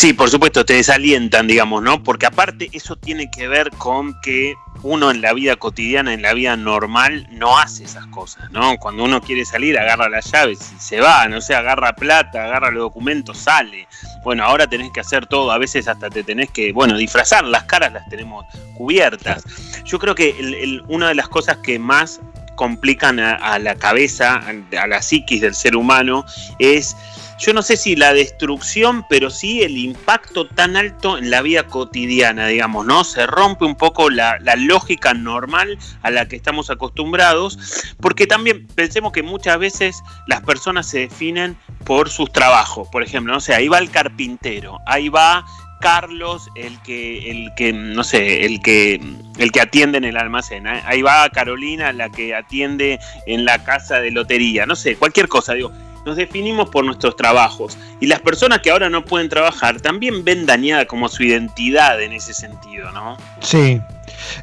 Sí, 0.00 0.14
por 0.14 0.30
supuesto, 0.30 0.64
te 0.64 0.72
desalientan, 0.72 1.46
digamos, 1.46 1.82
¿no? 1.82 2.02
Porque 2.02 2.24
aparte 2.24 2.70
eso 2.72 2.96
tiene 2.96 3.30
que 3.30 3.48
ver 3.48 3.68
con 3.72 4.18
que 4.22 4.54
uno 4.82 5.10
en 5.10 5.20
la 5.20 5.34
vida 5.34 5.56
cotidiana, 5.56 6.14
en 6.14 6.22
la 6.22 6.32
vida 6.32 6.56
normal, 6.56 7.28
no 7.30 7.58
hace 7.58 7.84
esas 7.84 8.06
cosas, 8.06 8.50
¿no? 8.50 8.78
Cuando 8.78 9.04
uno 9.04 9.20
quiere 9.20 9.44
salir, 9.44 9.78
agarra 9.78 10.08
las 10.08 10.32
llaves 10.32 10.72
y 10.74 10.80
se 10.80 11.02
va, 11.02 11.28
no 11.28 11.42
sé, 11.42 11.54
agarra 11.54 11.92
plata, 11.96 12.44
agarra 12.44 12.70
los 12.70 12.80
documentos, 12.80 13.36
sale. 13.36 13.86
Bueno, 14.24 14.42
ahora 14.44 14.66
tenés 14.66 14.90
que 14.90 15.00
hacer 15.00 15.26
todo, 15.26 15.52
a 15.52 15.58
veces 15.58 15.86
hasta 15.86 16.08
te 16.08 16.22
tenés 16.24 16.48
que, 16.48 16.72
bueno, 16.72 16.96
disfrazar, 16.96 17.44
las 17.44 17.64
caras 17.64 17.92
las 17.92 18.08
tenemos 18.08 18.46
cubiertas. 18.78 19.44
Yo 19.84 19.98
creo 19.98 20.14
que 20.14 20.30
el- 20.30 20.54
el- 20.54 20.82
una 20.88 21.08
de 21.08 21.14
las 21.14 21.28
cosas 21.28 21.58
que 21.58 21.78
más 21.78 22.22
complican 22.60 23.18
a, 23.20 23.58
la 23.58 23.74
cabeza, 23.76 24.38
a 24.78 24.86
la 24.86 25.00
psiquis 25.00 25.40
del 25.40 25.54
ser 25.54 25.76
humano, 25.76 26.26
es 26.58 26.94
yo 27.38 27.54
no 27.54 27.62
sé 27.62 27.78
si 27.78 27.96
la 27.96 28.12
destrucción, 28.12 29.06
pero 29.08 29.30
sí 29.30 29.62
el 29.62 29.78
impacto 29.78 30.46
tan 30.46 30.76
alto 30.76 31.16
en 31.16 31.30
la 31.30 31.40
vida 31.40 31.62
cotidiana, 31.62 32.48
digamos, 32.48 32.84
¿no? 32.84 33.02
Se 33.02 33.26
rompe 33.26 33.64
un 33.64 33.76
poco 33.76 34.10
la, 34.10 34.38
la 34.40 34.56
lógica 34.56 35.14
normal 35.14 35.78
a 36.02 36.10
la 36.10 36.28
que 36.28 36.36
estamos 36.36 36.68
acostumbrados, 36.68 37.94
porque 37.98 38.26
también 38.26 38.66
pensemos 38.74 39.12
que 39.12 39.22
muchas 39.22 39.58
veces 39.58 40.02
las 40.26 40.42
personas 40.42 40.86
se 40.86 40.98
definen 40.98 41.56
por 41.86 42.10
sus 42.10 42.30
trabajos, 42.30 42.88
por 42.92 43.02
ejemplo, 43.02 43.32
no 43.32 43.40
sé, 43.40 43.54
ahí 43.54 43.68
va 43.68 43.78
el 43.78 43.90
carpintero, 43.90 44.78
ahí 44.86 45.08
va 45.08 45.46
Carlos, 45.80 46.48
el 46.54 46.80
que, 46.82 47.30
el 47.30 47.52
que, 47.56 47.72
no 47.72 48.04
sé, 48.04 48.44
el 48.44 48.60
que, 48.60 49.00
el 49.38 49.50
que 49.50 49.60
atiende 49.60 49.98
en 49.98 50.04
el 50.04 50.16
almacén. 50.16 50.66
¿eh? 50.66 50.82
Ahí 50.84 51.02
va 51.02 51.28
Carolina, 51.30 51.92
la 51.92 52.10
que 52.10 52.34
atiende 52.34 53.00
en 53.26 53.44
la 53.44 53.62
casa 53.64 54.00
de 54.00 54.10
lotería. 54.10 54.66
No 54.66 54.76
sé, 54.76 54.96
cualquier 54.96 55.28
cosa, 55.28 55.54
digo. 55.54 55.72
Nos 56.06 56.16
definimos 56.16 56.70
por 56.70 56.84
nuestros 56.84 57.14
trabajos. 57.14 57.76
Y 58.00 58.06
las 58.06 58.20
personas 58.20 58.60
que 58.60 58.70
ahora 58.70 58.88
no 58.88 59.04
pueden 59.04 59.28
trabajar 59.28 59.82
también 59.82 60.24
ven 60.24 60.46
dañada 60.46 60.86
como 60.86 61.10
su 61.10 61.24
identidad 61.24 62.00
en 62.00 62.14
ese 62.14 62.32
sentido, 62.32 62.90
¿no? 62.92 63.18
Sí. 63.40 63.80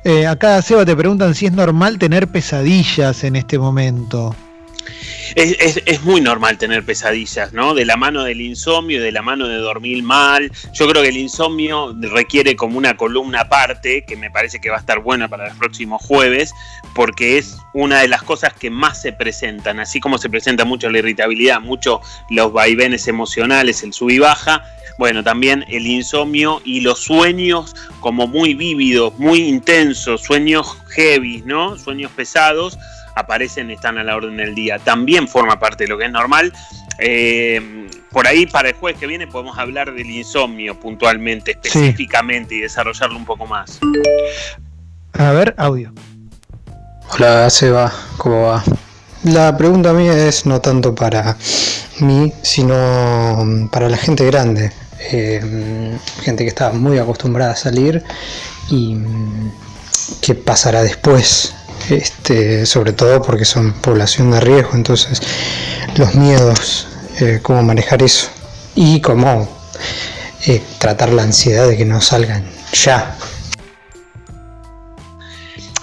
Eh, 0.03 0.27
acá, 0.27 0.61
Seba, 0.61 0.85
te 0.85 0.95
preguntan 0.95 1.33
si 1.33 1.47
es 1.47 1.51
normal 1.51 1.97
tener 1.97 2.27
pesadillas 2.27 3.23
en 3.23 3.35
este 3.35 3.57
momento. 3.57 4.35
Es, 5.35 5.55
es- 5.59 5.83
es 5.85 6.03
muy 6.03 6.21
normal 6.21 6.57
tener 6.57 6.83
pesadillas, 6.83 7.53
¿no? 7.53 7.73
De 7.73 7.85
la 7.85 7.97
mano 7.97 8.23
del 8.23 8.41
insomnio, 8.41 9.01
de 9.01 9.11
la 9.11 9.21
mano 9.21 9.47
de 9.47 9.57
dormir 9.57 10.01
mal. 10.03 10.51
Yo 10.73 10.87
creo 10.87 11.01
que 11.03 11.09
el 11.09 11.17
insomnio 11.17 11.95
requiere 11.99 12.55
como 12.55 12.77
una 12.77 12.95
columna 12.97 13.41
aparte, 13.41 14.03
que 14.05 14.15
me 14.15 14.31
parece 14.31 14.59
que 14.59 14.69
va 14.69 14.77
a 14.77 14.79
estar 14.79 14.99
buena 14.99 15.27
para 15.27 15.47
los 15.49 15.57
próximos 15.57 16.01
jueves, 16.03 16.53
porque 16.95 17.37
es 17.37 17.57
una 17.73 17.99
de 18.01 18.07
las 18.07 18.23
cosas 18.23 18.53
que 18.53 18.69
más 18.69 19.01
se 19.01 19.13
presentan, 19.13 19.79
así 19.79 19.99
como 19.99 20.17
se 20.17 20.29
presenta 20.29 20.65
mucho 20.65 20.89
la 20.89 20.99
irritabilidad, 20.99 21.59
mucho 21.61 22.01
los 22.29 22.51
vaivenes 22.53 23.07
emocionales, 23.07 23.83
el 23.83 23.93
sub 23.93 24.09
y 24.09 24.19
baja. 24.19 24.63
Bueno, 24.97 25.23
también 25.23 25.63
el 25.67 25.85
insomnio 25.85 26.59
y 26.65 26.81
los 26.81 27.03
sueños 27.03 27.75
como 27.99 28.25
muy 28.25 28.55
vívidos, 28.55 29.13
muy 29.19 29.39
intensos, 29.47 30.21
sueños 30.23 30.75
heavy, 30.89 31.43
¿no? 31.45 31.77
Sueños 31.77 32.11
pesados 32.15 32.79
aparecen, 33.17 33.71
están 33.71 33.97
a 33.97 34.03
la 34.03 34.15
orden 34.15 34.37
del 34.37 34.55
día. 34.55 34.79
También 34.79 35.27
forma 35.27 35.59
parte 35.59 35.85
de 35.85 35.89
lo 35.89 35.97
que 35.97 36.05
es 36.05 36.11
normal. 36.11 36.53
Eh, 36.99 37.87
por 38.11 38.27
ahí 38.27 38.45
para 38.45 38.69
el 38.69 38.75
jueves 38.75 38.99
que 38.99 39.07
viene 39.07 39.27
podemos 39.27 39.57
hablar 39.57 39.93
del 39.93 40.09
insomnio 40.09 40.79
puntualmente, 40.79 41.51
específicamente 41.51 42.55
y 42.55 42.59
desarrollarlo 42.61 43.17
un 43.17 43.25
poco 43.25 43.45
más. 43.45 43.79
A 45.13 45.31
ver, 45.31 45.53
audio. 45.57 45.93
Hola 47.11 47.49
Seba, 47.49 47.91
¿cómo 48.17 48.47
va? 48.47 48.63
La 49.23 49.55
pregunta 49.57 49.93
mía 49.93 50.27
es 50.27 50.45
no 50.45 50.61
tanto 50.61 50.93
para 50.93 51.37
mí, 51.99 52.31
sino 52.41 53.69
para 53.71 53.89
la 53.89 53.97
gente 53.97 54.25
grande, 54.25 54.71
eh, 55.11 55.97
gente 56.21 56.43
que 56.43 56.49
está 56.49 56.71
muy 56.71 56.97
acostumbrada 56.97 57.53
a 57.53 57.55
salir 57.55 58.03
y 58.69 58.95
mm, 58.95 59.51
qué 60.21 60.35
pasará 60.35 60.83
después, 60.83 61.55
este, 61.89 62.65
sobre 62.65 62.93
todo 62.93 63.21
porque 63.21 63.45
son 63.45 63.73
población 63.73 64.31
de 64.31 64.39
riesgo, 64.39 64.71
entonces 64.73 65.21
los 65.97 66.13
miedos, 66.15 66.87
eh, 67.19 67.39
cómo 67.41 67.63
manejar 67.63 68.03
eso 68.03 68.29
y 68.75 69.01
cómo 69.01 69.49
eh, 70.45 70.61
tratar 70.79 71.09
la 71.13 71.23
ansiedad 71.23 71.67
de 71.67 71.77
que 71.77 71.85
no 71.85 71.99
salgan 72.01 72.45
ya. 72.73 73.15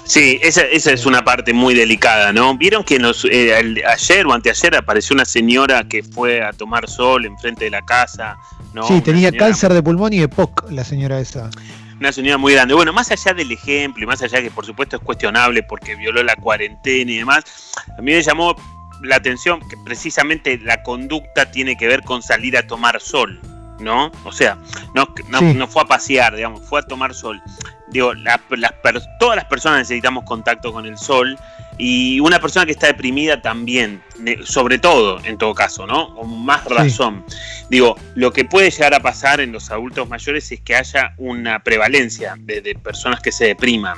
Sí, 0.07 0.39
esa, 0.43 0.61
esa 0.61 0.91
es 0.91 1.05
una 1.07 1.25
parte 1.25 1.51
muy 1.51 1.73
delicada, 1.73 2.31
¿no? 2.31 2.55
Vieron 2.55 2.83
que 2.83 2.99
nos, 2.99 3.25
eh, 3.25 3.57
el- 3.57 3.81
ayer 3.85 4.25
o 4.27 4.33
anteayer 4.33 4.75
apareció 4.75 5.15
una 5.15 5.25
señora 5.25 5.83
que 5.89 6.03
fue 6.03 6.43
a 6.43 6.53
tomar 6.53 6.87
sol 6.87 7.25
enfrente 7.25 7.65
de 7.65 7.71
la 7.71 7.81
casa, 7.81 8.37
¿no? 8.73 8.83
sí, 8.87 8.93
Una 8.93 9.03
tenía 9.03 9.29
señora- 9.29 9.47
cáncer 9.47 9.73
de 9.73 9.81
pulmón 9.81 10.13
y 10.13 10.21
EPOC, 10.21 10.69
la 10.71 10.83
señora 10.83 11.19
esa. 11.19 11.49
Una 11.99 12.11
señora 12.11 12.37
muy 12.37 12.53
grande. 12.53 12.73
Bueno, 12.73 12.91
más 12.93 13.11
allá 13.11 13.33
del 13.33 13.51
ejemplo 13.51 14.03
y 14.03 14.07
más 14.07 14.21
allá 14.21 14.41
que 14.41 14.51
por 14.51 14.65
supuesto 14.65 14.97
es 14.97 15.01
cuestionable 15.01 15.63
porque 15.63 15.95
violó 15.95 16.23
la 16.23 16.35
cuarentena 16.35 17.11
y 17.11 17.17
demás, 17.17 17.43
a 17.97 18.01
mí 18.01 18.11
me 18.13 18.21
llamó 18.21 18.55
la 19.01 19.17
atención 19.17 19.59
que 19.69 19.75
precisamente 19.83 20.57
la 20.59 20.81
conducta 20.83 21.51
tiene 21.51 21.75
que 21.77 21.87
ver 21.87 22.01
con 22.03 22.21
salir 22.21 22.57
a 22.57 22.65
tomar 22.65 22.99
sol, 23.01 23.39
¿no? 23.79 24.11
O 24.23 24.31
sea, 24.31 24.57
no, 24.93 25.07
no, 25.29 25.39
Sí. 25.39 25.53
no 25.53 25.67
fue 25.67 25.81
a 25.83 25.85
pasear, 25.85 26.35
digamos, 26.35 26.61
fue 26.67 26.79
a 26.79 26.83
tomar 26.83 27.13
sol. 27.13 27.41
Digo, 27.89 28.13
la- 28.13 28.41
las 28.49 28.73
todas 29.19 29.35
las 29.35 29.45
personas 29.45 29.79
necesitamos 29.79 30.23
contacto 30.25 30.71
con 30.73 30.85
el 30.85 30.97
sol 30.97 31.37
y 31.77 32.19
una 32.21 32.39
persona 32.39 32.65
que 32.65 32.71
está 32.71 32.87
deprimida 32.87 33.41
también, 33.41 34.01
sobre 34.45 34.77
todo 34.79 35.19
en 35.25 35.37
todo 35.37 35.53
caso, 35.53 35.85
¿no? 35.85 36.15
Con 36.15 36.45
más 36.45 36.61
Sí. 36.67 36.73
razón. 36.73 37.25
Digo, 37.69 37.95
lo 38.15 38.31
que 38.31 38.45
puede 38.45 38.71
llegar 38.71 38.93
a 38.93 38.99
pasar 39.01 39.41
en 39.41 39.51
los 39.51 39.71
adultos 39.71 40.07
mayores 40.07 40.51
es 40.51 40.61
que 40.61 40.75
haya 40.75 41.13
una 41.17 41.59
prevalencia 41.63 42.35
de, 42.39 42.61
de 42.61 42.75
personas 42.75 43.19
que 43.21 43.31
se 43.31 43.45
depriman. 43.45 43.97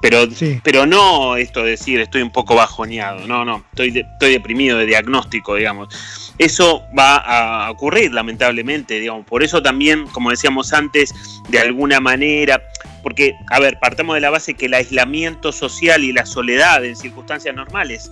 Pero, 0.00 0.28
Sí. 0.32 0.60
pero 0.64 0.84
no 0.84 1.36
esto 1.36 1.62
de 1.62 1.70
decir 1.70 2.00
estoy 2.00 2.22
un 2.22 2.32
poco 2.32 2.56
bajoneado, 2.56 3.24
no, 3.28 3.44
no, 3.44 3.64
estoy, 3.70 3.92
de- 3.92 4.00
estoy 4.00 4.32
deprimido 4.32 4.76
de 4.78 4.86
diagnóstico, 4.86 5.54
digamos. 5.54 5.94
Eso 6.38 6.82
va 6.98 7.16
a 7.66 7.70
ocurrir, 7.70 8.12
lamentablemente, 8.12 8.98
digamos. 8.98 9.24
Por 9.26 9.44
eso 9.44 9.62
también, 9.62 10.08
como 10.08 10.30
decíamos 10.30 10.72
antes, 10.72 11.14
de 11.50 11.60
alguna 11.60 12.00
manera, 12.00 12.60
porque, 13.02 13.36
a 13.48 13.60
ver, 13.60 13.78
partamos 13.78 14.14
de 14.14 14.20
la 14.20 14.30
base 14.30 14.54
que 14.54 14.66
el 14.66 14.74
aislamiento 14.74 15.52
social 15.52 16.04
y 16.04 16.12
la 16.12 16.26
soledad 16.26 16.84
en 16.84 16.96
circunstancias 16.96 17.54
normales 17.54 18.10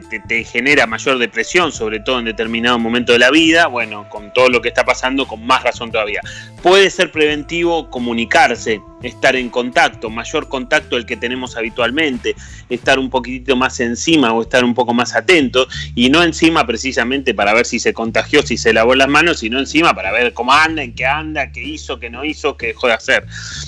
te, 0.00 0.44
genera 0.44 0.86
mayor 0.86 1.18
depresión, 1.18 1.72
sobre 1.72 2.00
todo 2.00 2.18
en 2.18 2.24
determinado 2.24 2.78
momento 2.78 3.12
de 3.12 3.18
la 3.18 3.30
vida, 3.30 3.66
bueno, 3.66 4.08
con 4.08 4.32
todo 4.32 4.48
lo 4.48 4.62
que 4.62 4.68
está 4.68 4.84
pasando, 4.84 5.26
con 5.26 5.44
más 5.44 5.62
razón 5.62 5.90
todavía. 5.92 6.20
Puede 6.62 6.90
ser 6.90 7.10
preventivo 7.10 7.90
comunicarse, 7.90 8.80
estar 9.02 9.36
en 9.36 9.50
contacto, 9.50 10.10
mayor 10.10 10.48
contacto 10.48 10.96
del 10.96 11.06
que 11.06 11.16
tenemos 11.16 11.56
habitualmente, 11.56 12.36
estar 12.70 12.98
un 12.98 13.10
poquitito 13.10 13.56
más 13.56 13.80
encima 13.80 14.32
o 14.32 14.42
estar 14.42 14.64
un 14.64 14.74
poco 14.74 14.94
más 14.94 15.14
atento, 15.14 15.66
y 15.94 16.08
no 16.08 16.22
encima 16.22 16.66
precisamente 16.66 17.34
para 17.34 17.52
ver 17.52 17.66
si 17.66 17.78
se 17.78 17.92
contagió, 17.92 18.42
si 18.42 18.56
se 18.56 18.72
lavó 18.72 18.94
las 18.94 19.08
manos, 19.08 19.40
sino 19.40 19.58
encima 19.58 19.94
para 19.94 20.12
ver 20.12 20.32
cómo 20.32 20.52
anda, 20.52 20.82
en 20.82 20.94
qué 20.94 21.06
anda, 21.06 21.52
qué 21.52 21.62
hizo, 21.62 21.98
qué 21.98 22.10
no 22.10 22.24
hizo, 22.24 22.56
qué 22.56 22.68
dejó 22.68 22.86
de 22.86 22.92
hacer. 22.94 23.26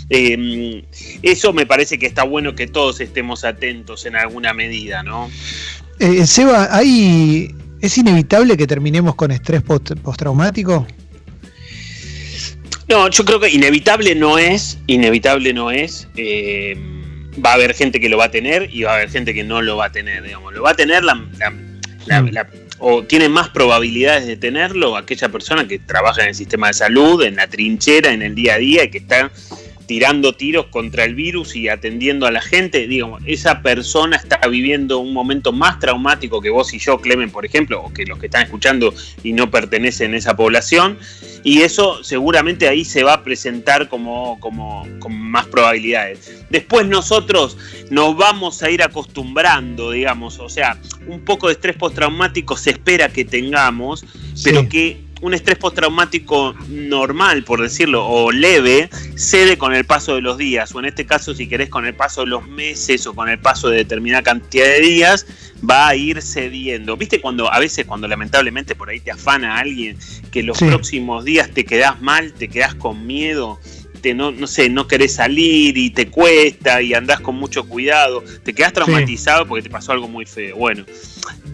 Eh, 0.08 0.84
eso 1.22 1.52
me 1.52 1.66
parece 1.66 1.98
que 1.98 2.06
está 2.06 2.22
bueno 2.22 2.54
que 2.54 2.66
todos 2.66 3.00
estemos 3.00 3.44
atentos 3.44 4.06
en 4.06 4.16
alguna 4.16 4.52
medida, 4.52 5.02
¿no? 5.02 5.30
Eh, 6.00 6.26
Seba, 6.26 6.68
¿hay, 6.74 7.54
¿es 7.80 7.98
inevitable 7.98 8.56
que 8.56 8.66
terminemos 8.66 9.14
con 9.14 9.30
estrés 9.30 9.62
post- 9.62 9.94
postraumático? 10.02 10.86
No, 12.88 13.08
yo 13.08 13.24
creo 13.24 13.40
que 13.40 13.48
inevitable 13.50 14.14
no 14.14 14.38
es, 14.38 14.78
inevitable 14.86 15.52
no 15.54 15.70
es. 15.70 16.08
eh, 16.16 16.76
va 17.44 17.50
a 17.50 17.54
haber 17.54 17.74
gente 17.74 17.98
que 17.98 18.08
lo 18.08 18.16
va 18.18 18.26
a 18.26 18.30
tener 18.30 18.68
y 18.72 18.82
va 18.84 18.92
a 18.92 18.94
haber 18.96 19.10
gente 19.10 19.34
que 19.34 19.42
no 19.42 19.60
lo 19.62 19.76
va 19.76 19.86
a 19.86 19.92
tener, 19.92 20.22
digamos. 20.22 20.52
Lo 20.54 20.62
va 20.62 20.70
a 20.70 20.76
tener 20.76 21.02
la, 21.02 21.14
la- 21.38 21.52
la- 22.06 22.22
Mm. 22.22 22.28
la- 22.32 22.48
o 22.78 23.02
tiene 23.04 23.28
más 23.28 23.48
probabilidades 23.48 24.26
de 24.26 24.36
tenerlo 24.36 24.96
aquella 24.96 25.28
persona 25.30 25.66
que 25.66 25.78
trabaja 25.78 26.22
en 26.22 26.28
el 26.28 26.34
sistema 26.34 26.68
de 26.68 26.74
salud, 26.74 27.22
en 27.22 27.36
la 27.36 27.46
trinchera, 27.48 28.12
en 28.12 28.22
el 28.22 28.34
día 28.34 28.54
a 28.54 28.58
día 28.58 28.84
y 28.84 28.90
que 28.90 28.98
está 28.98 29.30
tirando 29.86 30.32
tiros 30.34 30.66
contra 30.66 31.04
el 31.04 31.14
virus 31.14 31.56
y 31.56 31.68
atendiendo 31.68 32.26
a 32.26 32.30
la 32.30 32.40
gente, 32.40 32.86
digamos, 32.86 33.22
esa 33.26 33.62
persona 33.62 34.16
está 34.16 34.40
viviendo 34.48 34.98
un 34.98 35.12
momento 35.12 35.52
más 35.52 35.78
traumático 35.78 36.40
que 36.40 36.50
vos 36.50 36.72
y 36.72 36.78
yo, 36.78 36.98
Clemen, 36.98 37.30
por 37.30 37.44
ejemplo, 37.44 37.82
o 37.82 37.92
que 37.92 38.04
los 38.06 38.18
que 38.18 38.26
están 38.26 38.42
escuchando 38.42 38.94
y 39.22 39.32
no 39.32 39.50
pertenecen 39.50 40.14
a 40.14 40.16
esa 40.16 40.36
población, 40.36 40.98
y 41.42 41.60
eso 41.60 42.02
seguramente 42.02 42.68
ahí 42.68 42.84
se 42.84 43.02
va 43.02 43.14
a 43.14 43.22
presentar 43.22 43.88
como, 43.88 44.40
como 44.40 44.86
con 44.98 45.14
más 45.18 45.46
probabilidades. 45.46 46.44
Después 46.48 46.86
nosotros 46.86 47.58
nos 47.90 48.16
vamos 48.16 48.62
a 48.62 48.70
ir 48.70 48.82
acostumbrando, 48.82 49.90
digamos, 49.90 50.38
o 50.38 50.48
sea, 50.48 50.78
un 51.06 51.24
poco 51.24 51.48
de 51.48 51.54
estrés 51.54 51.76
postraumático 51.76 52.56
se 52.56 52.70
espera 52.70 53.08
que 53.10 53.24
tengamos, 53.24 54.04
pero 54.42 54.62
Sí. 54.62 54.68
que 54.68 55.03
un 55.20 55.32
estrés 55.32 55.56
postraumático 55.56 56.54
normal, 56.68 57.44
por 57.44 57.62
decirlo, 57.62 58.06
o 58.06 58.30
leve, 58.30 58.90
cede 59.16 59.56
con 59.56 59.74
el 59.74 59.84
paso 59.84 60.14
de 60.14 60.20
los 60.20 60.36
días, 60.36 60.74
o 60.74 60.80
en 60.80 60.86
este 60.86 61.06
caso, 61.06 61.34
si 61.34 61.46
querés, 61.48 61.68
con 61.70 61.86
el 61.86 61.94
paso 61.94 62.22
de 62.22 62.26
los 62.26 62.46
meses 62.46 63.06
o 63.06 63.14
con 63.14 63.28
el 63.28 63.38
paso 63.38 63.68
de 63.68 63.78
determinada 63.78 64.22
cantidad 64.22 64.66
de 64.66 64.80
días, 64.80 65.26
va 65.68 65.88
a 65.88 65.96
ir 65.96 66.20
cediendo. 66.20 66.96
¿Viste 66.96 67.20
cuando 67.20 67.50
a 67.50 67.58
veces 67.58 67.86
cuando 67.86 68.06
lamentablemente 68.06 68.74
por 68.74 68.90
ahí 68.90 69.00
te 69.00 69.12
afana 69.12 69.58
alguien 69.58 69.96
que 70.30 70.42
los 70.42 70.58
Sí. 70.58 70.66
próximos 70.66 71.24
días 71.24 71.50
te 71.50 71.64
quedás 71.64 72.02
mal, 72.02 72.32
te 72.34 72.48
quedás 72.48 72.74
con 72.74 73.06
miedo? 73.06 73.58
Te 74.02 74.12
no, 74.12 74.30
no 74.32 74.46
sé, 74.46 74.68
no 74.68 74.86
querés 74.86 75.14
salir 75.14 75.78
y 75.78 75.88
te 75.88 76.08
cuesta 76.08 76.82
y 76.82 76.92
andás 76.92 77.20
con 77.20 77.36
mucho 77.36 77.66
cuidado, 77.66 78.22
te 78.42 78.52
quedás 78.52 78.74
traumatizado 78.74 79.46
porque 79.46 79.62
te 79.62 79.70
pasó 79.70 79.92
algo 79.92 80.08
muy 80.08 80.26
feo. 80.26 80.56
Bueno, 80.56 80.84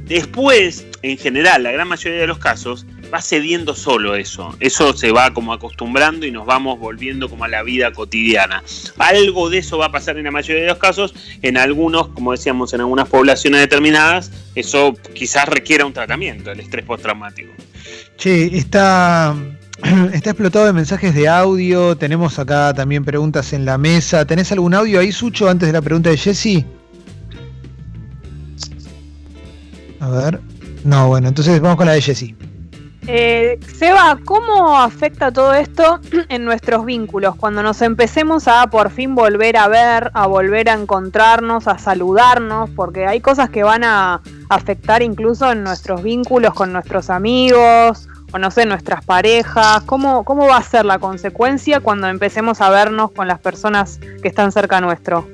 después, 0.07 0.85
en 1.03 1.17
general, 1.17 1.63
la 1.63 1.71
gran 1.71 1.87
mayoría 1.87 2.21
de 2.21 2.27
los 2.27 2.39
casos, 2.39 2.87
va 3.13 3.21
cediendo 3.21 3.75
solo 3.75 4.15
eso. 4.15 4.57
Eso 4.61 4.93
se 4.93 5.13
va 5.13 5.33
como 5.33 5.53
acostumbrando 5.53 6.27
y 6.27 6.31
nos 6.31 6.47
vamos 6.47 6.79
volviendo 6.79 7.29
como 7.29 7.45
a 7.45 7.49
la 7.49 7.63
vida 7.63 7.93
cotidiana. 7.93 8.63
Algo 8.99 9.51
de 9.51 9.59
eso 9.59 9.79
va 9.79 9.87
a 9.87 9.93
pasar 9.93 10.17
en 10.19 10.25
la 10.25 10.31
mayoría 10.31 10.63
de 10.63 10.69
los 10.69 10.79
casos. 10.79 11.15
En 11.43 11.57
algunos, 11.57 12.09
como 12.09 12.33
decíamos, 12.33 12.73
en 12.73 12.81
algunas 12.81 13.09
poblaciones 13.09 13.61
determinadas, 13.61 14.31
eso 14.55 14.95
quizás 15.15 15.49
requiera 15.49 15.85
un 15.85 15.93
tratamiento, 15.93 16.51
el 16.51 16.61
estrés 16.61 16.85
postraumático. 16.85 17.53
Che, 18.17 18.57
está, 18.57 19.35
está 20.13 20.31
explotado 20.31 20.67
de 20.67 20.73
mensajes 20.73 21.15
de 21.15 21.29
audio. 21.29 21.97
Tenemos 21.97 22.39
acá 22.39 22.73
también 22.75 23.05
preguntas 23.05 23.53
en 23.53 23.65
la 23.65 23.79
mesa. 23.79 24.25
¿Tenés 24.25 24.53
algún 24.53 24.75
audio 24.75 25.01
ahí, 25.01 25.13
Sucho, 25.13 25.49
antes 25.49 25.69
de 25.69 25.73
la 25.73 25.83
pregunta 25.83 26.11
de 26.11 26.17
Jesse? 26.17 26.65
A 30.01 30.09
ver. 30.09 30.41
No, 30.85 31.09
bueno, 31.09 31.29
entonces 31.29 31.61
vamos 31.61 31.77
con 31.77 31.87
la 31.87 31.93
de 31.93 32.01
Jesse. 32.01 32.35
Eh, 33.13 33.59
Seba, 33.75 34.21
¿cómo 34.25 34.79
afecta 34.79 35.33
todo 35.33 35.53
esto 35.55 35.99
en 36.29 36.45
nuestros 36.45 36.85
vínculos? 36.85 37.35
Cuando 37.35 37.61
nos 37.61 37.83
empecemos 37.83 38.47
a 38.47 38.69
por 38.69 38.89
fin 38.91 39.17
volver 39.17 39.57
a 39.57 39.67
ver, 39.67 40.13
a 40.15 40.29
volver 40.29 40.71
a 40.71 40.75
encontrarnos, 40.75 41.67
a 41.67 41.77
saludarnos, 41.77 42.71
porque 42.71 43.09
hay 43.09 43.21
cosas 43.21 43.51
que 43.51 43.65
van 43.65 43.83
a 43.83 44.21
afectar 44.49 45.03
incluso 45.03 45.51
en 45.51 45.65
nuestros 45.65 46.05
vínculos 46.05 46.55
con 46.55 46.73
nuestros 46.73 47.11
amigos, 47.11 48.09
o 48.33 48.39
no 48.39 48.53
sé, 48.53 48.65
nuestras 48.65 49.05
parejas. 49.05 49.83
¿Cómo, 49.87 50.23
cómo 50.25 50.47
va 50.47 50.59
a 50.59 50.63
ser 50.63 50.85
la 50.85 51.01
consecuencia 51.01 51.81
cuando 51.81 52.07
empecemos 52.07 52.61
a 52.61 52.71
vernos 52.71 53.11
con 53.11 53.27
las 53.27 53.41
personas 53.41 53.99
que 54.23 54.29
están 54.29 54.53
cerca 54.53 54.81
nuestro? 54.81 55.27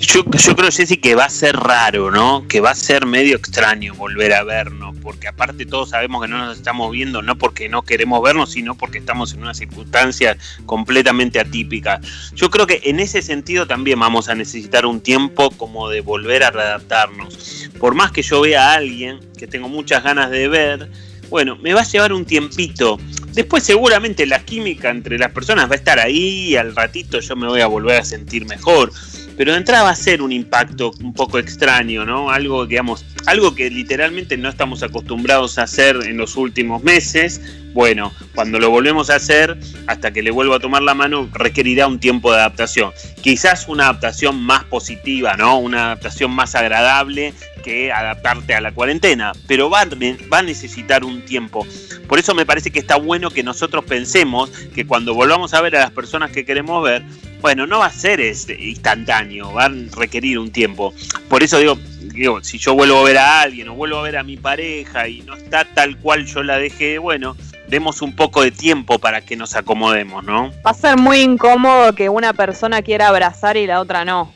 Yo, 0.00 0.22
yo 0.24 0.56
creo, 0.56 0.70
Jessy, 0.70 0.96
que 0.96 1.14
va 1.14 1.24
a 1.24 1.30
ser 1.30 1.56
raro, 1.56 2.10
¿no? 2.10 2.46
Que 2.48 2.60
va 2.60 2.70
a 2.70 2.74
ser 2.74 3.06
medio 3.06 3.36
extraño 3.36 3.94
volver 3.94 4.32
a 4.32 4.44
vernos, 4.44 4.94
porque 5.02 5.28
aparte 5.28 5.66
todos 5.66 5.90
sabemos 5.90 6.22
que 6.22 6.28
no 6.28 6.38
nos 6.38 6.56
estamos 6.56 6.90
viendo, 6.92 7.22
no 7.22 7.36
porque 7.36 7.68
no 7.68 7.82
queremos 7.82 8.22
vernos, 8.22 8.52
sino 8.52 8.76
porque 8.76 8.98
estamos 8.98 9.32
en 9.34 9.42
una 9.42 9.54
circunstancia 9.54 10.36
completamente 10.66 11.40
atípica. 11.40 12.00
Yo 12.34 12.50
creo 12.50 12.66
que 12.66 12.80
en 12.84 13.00
ese 13.00 13.22
sentido 13.22 13.66
también 13.66 13.98
vamos 13.98 14.28
a 14.28 14.34
necesitar 14.34 14.86
un 14.86 15.00
tiempo 15.00 15.50
como 15.50 15.88
de 15.88 16.00
volver 16.00 16.44
a 16.44 16.50
readaptarnos. 16.50 17.68
Por 17.78 17.94
más 17.94 18.12
que 18.12 18.22
yo 18.22 18.40
vea 18.40 18.70
a 18.70 18.74
alguien 18.74 19.20
que 19.36 19.46
tengo 19.46 19.68
muchas 19.68 20.02
ganas 20.02 20.30
de 20.30 20.48
ver, 20.48 20.90
bueno, 21.28 21.56
me 21.56 21.74
va 21.74 21.80
a 21.80 21.84
llevar 21.84 22.12
un 22.12 22.24
tiempito. 22.24 22.98
Después 23.34 23.64
seguramente 23.64 24.26
la 24.26 24.44
química 24.44 24.90
entre 24.90 25.18
las 25.18 25.32
personas 25.32 25.68
va 25.68 25.72
a 25.72 25.78
estar 25.78 25.98
ahí 25.98 26.50
y 26.50 26.56
al 26.56 26.74
ratito 26.74 27.18
yo 27.18 27.34
me 27.34 27.48
voy 27.48 27.60
a 27.60 27.66
volver 27.66 28.00
a 28.00 28.04
sentir 28.04 28.46
mejor. 28.46 28.92
Pero 29.36 29.50
de 29.50 29.58
entrada 29.58 29.82
va 29.82 29.90
a 29.90 29.96
ser 29.96 30.22
un 30.22 30.30
impacto 30.30 30.92
un 31.00 31.12
poco 31.12 31.40
extraño, 31.40 32.04
¿no? 32.04 32.30
Algo, 32.30 32.66
digamos, 32.66 33.04
algo 33.26 33.56
que 33.56 33.68
literalmente 33.68 34.36
no 34.36 34.48
estamos 34.48 34.84
acostumbrados 34.84 35.58
a 35.58 35.64
hacer 35.64 35.96
en 36.04 36.16
los 36.16 36.36
últimos 36.36 36.84
meses. 36.84 37.40
Bueno, 37.72 38.12
cuando 38.36 38.60
lo 38.60 38.70
volvemos 38.70 39.10
a 39.10 39.16
hacer, 39.16 39.58
hasta 39.88 40.12
que 40.12 40.22
le 40.22 40.30
vuelvo 40.30 40.54
a 40.54 40.60
tomar 40.60 40.82
la 40.82 40.94
mano, 40.94 41.28
requerirá 41.32 41.88
un 41.88 41.98
tiempo 41.98 42.30
de 42.30 42.38
adaptación. 42.38 42.92
Quizás 43.20 43.66
una 43.66 43.84
adaptación 43.84 44.40
más 44.40 44.62
positiva, 44.64 45.36
¿no? 45.36 45.58
Una 45.58 45.86
adaptación 45.86 46.30
más 46.30 46.54
agradable 46.54 47.34
que 47.64 47.90
adaptarte 47.90 48.54
a 48.54 48.60
la 48.60 48.72
cuarentena, 48.72 49.32
pero 49.48 49.70
va, 49.70 49.84
va 50.32 50.38
a 50.38 50.42
necesitar 50.42 51.02
un 51.02 51.24
tiempo. 51.24 51.66
Por 52.06 52.18
eso 52.18 52.34
me 52.34 52.46
parece 52.46 52.70
que 52.70 52.78
está 52.78 52.96
bueno 52.96 53.30
que 53.30 53.42
nosotros 53.42 53.84
pensemos 53.84 54.50
que 54.74 54.86
cuando 54.86 55.14
volvamos 55.14 55.54
a 55.54 55.60
ver 55.62 55.76
a 55.76 55.80
las 55.80 55.90
personas 55.90 56.30
que 56.30 56.44
queremos 56.44 56.84
ver, 56.84 57.02
bueno, 57.40 57.66
no 57.66 57.80
va 57.80 57.86
a 57.86 57.90
ser 57.90 58.20
este, 58.20 58.58
instantáneo, 58.62 59.52
va 59.52 59.66
a 59.66 59.72
requerir 59.96 60.38
un 60.38 60.50
tiempo. 60.50 60.94
Por 61.28 61.42
eso 61.42 61.58
digo, 61.58 61.76
digo, 62.00 62.42
si 62.42 62.58
yo 62.58 62.74
vuelvo 62.74 62.98
a 62.98 63.04
ver 63.04 63.18
a 63.18 63.40
alguien 63.40 63.68
o 63.68 63.74
vuelvo 63.74 63.98
a 63.98 64.02
ver 64.02 64.16
a 64.16 64.22
mi 64.22 64.36
pareja 64.36 65.08
y 65.08 65.22
no 65.22 65.34
está 65.34 65.64
tal 65.64 65.98
cual 65.98 66.26
yo 66.26 66.42
la 66.42 66.58
dejé, 66.58 66.98
bueno, 66.98 67.36
demos 67.68 68.02
un 68.02 68.14
poco 68.14 68.42
de 68.42 68.50
tiempo 68.50 68.98
para 68.98 69.22
que 69.22 69.36
nos 69.36 69.56
acomodemos, 69.56 70.24
¿no? 70.24 70.52
Va 70.64 70.70
a 70.70 70.74
ser 70.74 70.96
muy 70.96 71.20
incómodo 71.20 71.94
que 71.94 72.08
una 72.08 72.32
persona 72.32 72.82
quiera 72.82 73.08
abrazar 73.08 73.56
y 73.56 73.66
la 73.66 73.80
otra 73.80 74.04
no. 74.04 74.32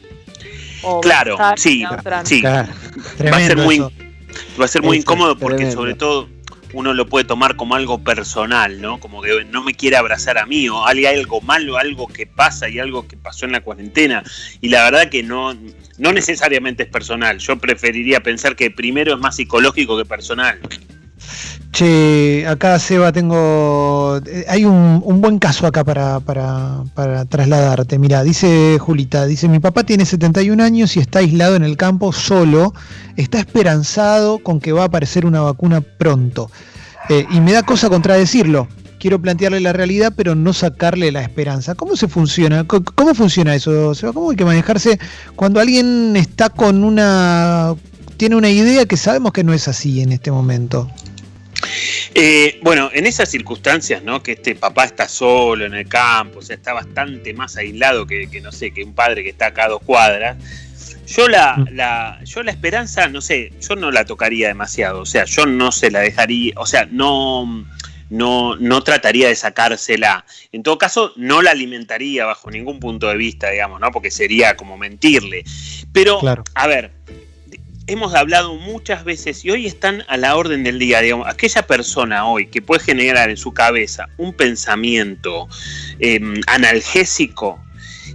O 0.82 1.00
Claro, 1.00 1.36
sí, 1.56 1.84
sí. 2.24 2.40
Claro, 2.40 2.68
Va 3.32 3.36
a 3.36 3.40
ser 3.40 3.56
muy, 3.56 3.76
eso. 3.76 3.92
va 4.60 4.64
a 4.64 4.68
ser 4.68 4.82
muy 4.82 4.96
Eso 4.98 5.02
incómodo 5.02 5.38
porque 5.38 5.56
tremendo. 5.56 5.80
sobre 5.80 5.94
todo 5.94 6.28
uno 6.74 6.92
lo 6.92 7.06
puede 7.06 7.24
tomar 7.24 7.56
como 7.56 7.74
algo 7.74 7.98
personal, 8.04 8.80
¿no? 8.80 9.00
Como 9.00 9.22
que 9.22 9.44
no 9.46 9.62
me 9.62 9.74
quiere 9.74 9.96
abrazar 9.96 10.36
a 10.38 10.44
mí 10.46 10.68
o 10.68 10.86
hay 10.86 11.06
algo 11.06 11.40
malo, 11.40 11.78
algo 11.78 12.06
que 12.08 12.26
pasa 12.26 12.68
y 12.68 12.78
algo 12.78 13.08
que 13.08 13.16
pasó 13.16 13.46
en 13.46 13.52
la 13.52 13.62
cuarentena. 13.62 14.22
Y 14.60 14.68
la 14.68 14.84
verdad 14.84 15.08
que 15.08 15.22
no, 15.22 15.54
no 15.96 16.12
necesariamente 16.12 16.82
es 16.82 16.88
personal. 16.90 17.38
Yo 17.38 17.56
preferiría 17.58 18.20
pensar 18.22 18.54
que 18.54 18.70
primero 18.70 19.14
es 19.14 19.18
más 19.18 19.36
psicológico 19.36 19.96
que 19.96 20.04
personal. 20.04 20.60
Che, 21.78 22.44
acá 22.48 22.76
Seba 22.80 23.12
tengo. 23.12 24.18
eh, 24.26 24.44
Hay 24.48 24.64
un, 24.64 25.00
un 25.04 25.20
buen 25.20 25.38
caso 25.38 25.64
acá 25.64 25.84
para, 25.84 26.18
para, 26.18 27.24
trasladarte. 27.26 28.00
Mira, 28.00 28.24
dice 28.24 28.78
Julita, 28.80 29.26
dice, 29.26 29.46
mi 29.48 29.60
papá 29.60 29.84
tiene 29.84 30.04
71 30.04 30.60
años 30.60 30.96
y 30.96 30.98
está 30.98 31.20
aislado 31.20 31.54
en 31.54 31.62
el 31.62 31.76
campo 31.76 32.12
solo, 32.12 32.74
está 33.16 33.38
esperanzado 33.38 34.40
con 34.40 34.58
que 34.58 34.72
va 34.72 34.82
a 34.82 34.86
aparecer 34.86 35.24
una 35.24 35.40
vacuna 35.40 35.80
pronto. 35.80 36.50
Eh, 37.10 37.26
y 37.30 37.40
me 37.40 37.52
da 37.52 37.62
cosa 37.62 37.88
contradecirlo. 37.88 38.66
Quiero 38.98 39.20
plantearle 39.22 39.60
la 39.60 39.72
realidad, 39.72 40.12
pero 40.16 40.34
no 40.34 40.52
sacarle 40.52 41.12
la 41.12 41.22
esperanza. 41.22 41.76
¿Cómo 41.76 41.94
se 41.94 42.08
funciona? 42.08 42.64
Co- 42.64 42.82
¿Cómo 42.82 43.14
funciona 43.14 43.54
eso, 43.54 43.94
Seba? 43.94 44.12
¿Cómo 44.12 44.30
hay 44.30 44.36
que 44.36 44.44
manejarse 44.44 44.98
cuando 45.36 45.60
alguien 45.60 46.16
está 46.16 46.48
con 46.50 46.82
una... 46.82 47.76
tiene 48.16 48.34
una 48.34 48.50
idea 48.50 48.84
que 48.84 48.96
sabemos 48.96 49.30
que 49.32 49.44
no 49.44 49.52
es 49.52 49.68
así 49.68 50.00
en 50.00 50.10
este 50.10 50.32
momento? 50.32 50.90
Eh, 52.14 52.58
bueno, 52.62 52.90
en 52.92 53.06
esas 53.06 53.30
circunstancias, 53.30 54.02
¿no? 54.02 54.22
Que 54.22 54.32
este 54.32 54.54
papá 54.54 54.84
está 54.84 55.08
solo 55.08 55.64
en 55.66 55.74
el 55.74 55.88
campo, 55.88 56.38
o 56.40 56.42
sea, 56.42 56.56
está 56.56 56.72
bastante 56.72 57.34
más 57.34 57.56
aislado 57.56 58.06
que, 58.06 58.28
que, 58.30 58.40
no 58.40 58.52
sé, 58.52 58.70
que 58.70 58.82
un 58.84 58.94
padre 58.94 59.22
que 59.22 59.30
está 59.30 59.46
acá 59.46 59.64
a 59.64 59.68
dos 59.68 59.82
cuadras. 59.82 60.36
Yo 61.06 61.26
la, 61.26 61.64
la, 61.72 62.20
yo 62.24 62.42
la 62.42 62.50
esperanza, 62.50 63.08
no 63.08 63.20
sé, 63.20 63.52
yo 63.60 63.76
no 63.76 63.90
la 63.90 64.04
tocaría 64.04 64.48
demasiado, 64.48 65.00
o 65.00 65.06
sea, 65.06 65.24
yo 65.24 65.46
no 65.46 65.72
se 65.72 65.90
la 65.90 66.00
dejaría, 66.00 66.52
o 66.56 66.66
sea, 66.66 66.86
no, 66.90 67.64
no, 68.10 68.56
no 68.56 68.82
trataría 68.82 69.28
de 69.28 69.34
sacársela. 69.34 70.24
En 70.52 70.62
todo 70.62 70.76
caso, 70.76 71.12
no 71.16 71.40
la 71.40 71.52
alimentaría 71.52 72.26
bajo 72.26 72.50
ningún 72.50 72.78
punto 72.78 73.08
de 73.08 73.16
vista, 73.16 73.50
digamos, 73.50 73.80
¿no? 73.80 73.90
Porque 73.90 74.10
sería 74.10 74.54
como 74.56 74.76
mentirle. 74.76 75.44
Pero, 75.92 76.18
Claro. 76.20 76.44
a 76.54 76.66
ver, 76.66 76.92
hemos 77.88 78.14
hablado 78.14 78.54
muchas 78.54 79.02
veces 79.02 79.44
y 79.44 79.50
hoy 79.50 79.66
están 79.66 80.04
a 80.08 80.16
la 80.18 80.36
orden 80.36 80.62
del 80.62 80.78
día, 80.78 81.00
digamos, 81.00 81.26
aquella 81.26 81.62
persona 81.66 82.26
hoy 82.26 82.46
que 82.46 82.60
puede 82.60 82.84
generar 82.84 83.30
en 83.30 83.36
su 83.36 83.52
cabeza 83.52 84.08
un 84.18 84.34
pensamiento 84.34 85.48
eh, 85.98 86.20
analgésico, 86.46 87.58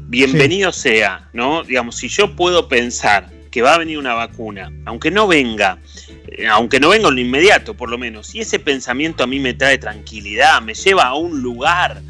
bienvenido 0.03 0.71
sea, 0.71 1.27
¿no? 1.33 1.63
Digamos, 1.63 1.97
si 1.97 2.07
yo 2.07 2.35
puedo 2.35 2.67
pensar 2.67 3.31
que 3.49 3.63
va 3.63 3.73
a 3.73 3.79
venir 3.79 3.97
una 3.97 4.13
vacuna, 4.13 4.71
aunque 4.85 5.09
no 5.09 5.27
venga, 5.27 5.79
eh, 6.27 6.47
aunque 6.47 6.79
no 6.79 6.89
venga 6.89 7.09
en 7.09 7.15
lo 7.15 7.21
inmediato, 7.21 7.73
por 7.73 7.89
lo 7.89 7.97
menos, 7.97 8.33
y 8.35 8.41
ese 8.41 8.59
pensamiento 8.59 9.23
a 9.23 9.27
mí 9.27 9.39
me 9.39 9.55
trae 9.55 9.79
tranquilidad, 9.79 10.61
me 10.61 10.75
lleva 10.75 11.05
a 11.05 11.15
un 11.15 11.41
lugar, 11.41 12.01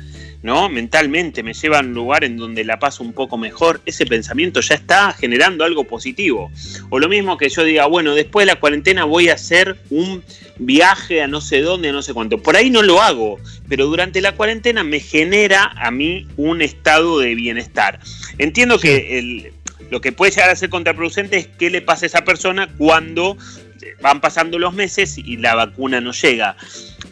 ¿no? 0.43 0.69
Mentalmente 0.69 1.41
me 1.41 1.53
lleva 1.53 1.79
a 1.79 1.81
un 1.81 1.93
lugar 1.93 2.23
en 2.23 2.37
donde 2.37 2.63
la 2.63 2.77
paso 2.77 3.01
un 3.01 3.13
poco 3.13 3.37
mejor, 3.37 3.81
ese 3.85 4.05
pensamiento 4.05 4.59
ya 4.59 4.75
está 4.75 5.13
generando 5.13 5.63
algo 5.63 5.85
positivo. 5.85 6.51
O 6.89 6.99
lo 6.99 7.09
mismo 7.09 7.37
que 7.37 7.49
yo 7.49 7.63
diga, 7.63 7.87
bueno, 7.87 8.13
después 8.13 8.45
de 8.45 8.53
la 8.53 8.59
cuarentena 8.59 9.05
voy 9.05 9.29
a 9.29 9.35
hacer 9.35 9.77
un 9.89 10.21
viaje 10.57 11.21
a 11.21 11.27
no 11.27 11.41
sé 11.41 11.61
dónde, 11.61 11.89
a 11.89 11.91
no 11.93 12.01
sé 12.01 12.13
cuánto. 12.13 12.37
Por 12.37 12.57
ahí 12.57 12.69
no 12.69 12.83
lo 12.83 13.01
hago, 13.01 13.39
pero 13.69 13.87
durante 13.87 14.21
la 14.21 14.33
cuarentena 14.33 14.83
me 14.83 14.99
genera 14.99 15.71
a 15.77 15.89
mí 15.91 16.27
un 16.35 16.61
estado 16.61 17.19
de 17.19 17.33
bienestar. 17.35 17.99
Entiendo 18.37 18.79
que 18.79 19.17
el, 19.19 19.53
lo 19.89 20.01
que 20.01 20.11
puede 20.11 20.31
llegar 20.31 20.49
a 20.49 20.55
ser 20.57 20.69
contraproducente 20.69 21.37
es 21.37 21.47
qué 21.47 21.69
le 21.69 21.81
pasa 21.81 22.05
a 22.05 22.07
esa 22.07 22.25
persona 22.25 22.67
cuando 22.77 23.37
van 24.01 24.21
pasando 24.21 24.59
los 24.59 24.73
meses 24.73 25.17
y 25.17 25.37
la 25.37 25.55
vacuna 25.55 26.01
no 26.01 26.11
llega. 26.11 26.57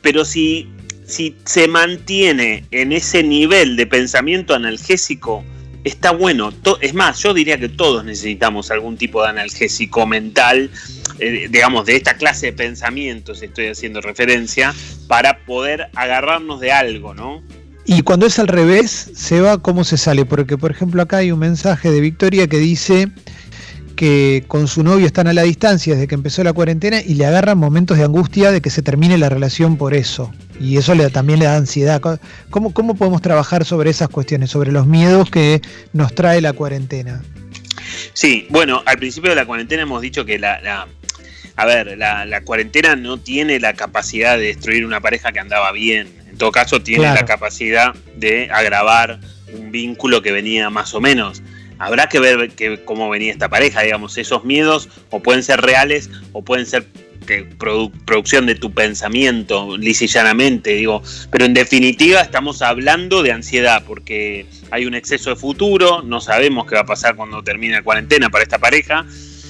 Pero 0.02 0.26
si, 0.26 0.68
si 1.12 1.36
se 1.46 1.68
mantiene 1.68 2.66
en 2.72 2.92
ese 2.94 3.24
nivel 3.24 3.76
de 3.76 3.86
pensamiento 3.86 4.56
analgésico, 4.56 5.44
está 5.84 6.12
bueno. 6.12 6.54
Es 6.80 6.94
más, 6.94 7.22
yo 7.22 7.34
diría 7.34 7.60
que 7.60 7.70
todos 7.70 8.04
necesitamos 8.06 8.72
algún 8.72 8.98
tipo 8.98 9.22
de 9.22 9.30
analgésico 9.30 10.06
mental, 10.06 10.70
eh, 11.20 11.48
digamos, 11.50 11.86
de 11.86 11.98
esta 11.98 12.16
clase 12.16 12.48
de 12.48 12.54
pensamientos, 12.54 13.42
estoy 13.42 13.68
haciendo 13.68 14.02
referencia, 14.02 14.74
para 15.08 15.46
poder 15.46 15.90
agarrarnos 15.96 16.60
de 16.60 16.72
algo, 16.72 17.14
¿no? 17.14 17.44
Y 17.86 18.04
cuando 18.04 18.28
es 18.28 18.40
al 18.40 18.48
revés, 18.48 19.12
se 19.16 19.42
va, 19.42 19.58
¿cómo 19.58 19.84
se 19.84 19.98
sale? 19.98 20.24
Porque, 20.24 20.58
por 20.58 20.72
ejemplo, 20.72 21.02
acá 21.02 21.18
hay 21.18 21.32
un 21.32 21.40
mensaje 21.40 21.92
de 21.92 22.00
Victoria 22.00 22.48
que 22.48 22.58
dice 22.58 23.10
que 24.02 24.46
con 24.48 24.68
su 24.68 24.82
novio 24.82 25.06
están 25.06 25.28
a 25.28 25.34
la 25.34 25.44
distancia 25.44 25.94
desde 25.94 26.08
que 26.08 26.16
empezó 26.16 26.44
la 26.44 26.54
cuarentena 26.54 27.02
y 27.06 27.14
le 27.14 27.28
agarran 27.28 27.60
momentos 27.60 28.00
de 28.00 28.04
angustia 28.04 28.50
de 28.50 28.60
que 28.60 28.72
se 28.72 28.82
termine 28.82 29.16
la 29.20 29.30
relación 29.30 29.78
por 29.78 29.94
eso. 29.94 30.34
Y 30.60 30.78
eso 30.78 30.96
le, 30.96 31.08
también 31.12 31.38
le 31.38 31.46
da 31.46 31.56
ansiedad. 31.56 32.02
¿Cómo, 32.50 32.74
¿Cómo 32.74 32.96
podemos 32.96 33.22
trabajar 33.22 33.64
sobre 33.64 33.92
esas 33.92 34.10
cuestiones, 34.10 34.50
sobre 34.50 34.72
los 34.72 34.88
miedos 34.88 35.30
que 35.30 35.62
nos 35.94 36.16
trae 36.16 36.42
la 36.42 36.54
cuarentena? 36.54 37.22
Sí, 38.14 38.48
bueno, 38.50 38.82
al 38.88 38.98
principio 38.98 39.30
de 39.30 39.36
la 39.36 39.46
cuarentena 39.46 39.84
hemos 39.84 40.02
dicho 40.02 40.26
que 40.26 40.40
la, 40.40 40.88
a 41.56 41.66
ver, 41.68 41.96
la, 41.96 42.42
cuarentena 42.44 42.96
no 42.96 43.20
tiene 43.20 43.60
la 43.60 43.74
capacidad 43.74 44.36
de 44.36 44.46
destruir 44.46 44.84
una 44.84 45.00
pareja 45.00 45.32
que 45.32 45.42
andaba 45.42 45.72
bien. 45.74 46.12
En 46.28 46.40
todo 46.40 46.52
caso, 46.52 46.82
tiene 46.82 47.04
la 47.04 47.26
capacidad 47.26 47.94
de 48.16 48.50
agravar 48.52 49.20
un 49.54 49.72
vínculo 49.72 50.24
que 50.24 50.32
venía 50.32 50.72
más 50.72 50.96
o 50.96 51.02
menos. 51.02 51.44
Habrá 51.82 52.08
que 52.08 52.20
ver 52.20 52.52
cómo 52.86 53.10
venía 53.10 53.32
esta 53.32 53.50
pareja, 53.50 53.82
digamos, 53.82 54.16
esos 54.20 54.46
miedos 54.46 54.88
o 55.10 55.20
pueden 55.20 55.42
ser 55.42 55.62
reales 55.62 56.12
o 56.32 56.44
pueden 56.44 56.68
ser 56.68 56.86
producción 58.06 58.46
de 58.46 58.54
tu 58.54 58.72
pensamiento, 58.72 59.78
lisillanamente, 59.78 60.76
digo, 60.76 61.02
pero 61.32 61.46
en 61.46 61.56
definitiva 61.56 62.22
estamos 62.22 62.62
hablando 62.62 63.24
de 63.24 63.32
ansiedad 63.32 63.84
porque 63.88 64.46
hay 64.70 64.86
un 64.86 64.94
exceso 64.94 65.32
de 65.32 65.36
futuro, 65.36 66.04
no 66.04 66.22
sabemos 66.22 66.68
qué 66.68 66.76
va 66.76 66.82
a 66.82 66.86
pasar 66.86 67.16
cuando 67.16 67.42
termine 67.42 67.74
la 67.74 67.84
cuarentena 67.84 68.30
para 68.30 68.44
esta 68.44 68.60
pareja 68.60 69.08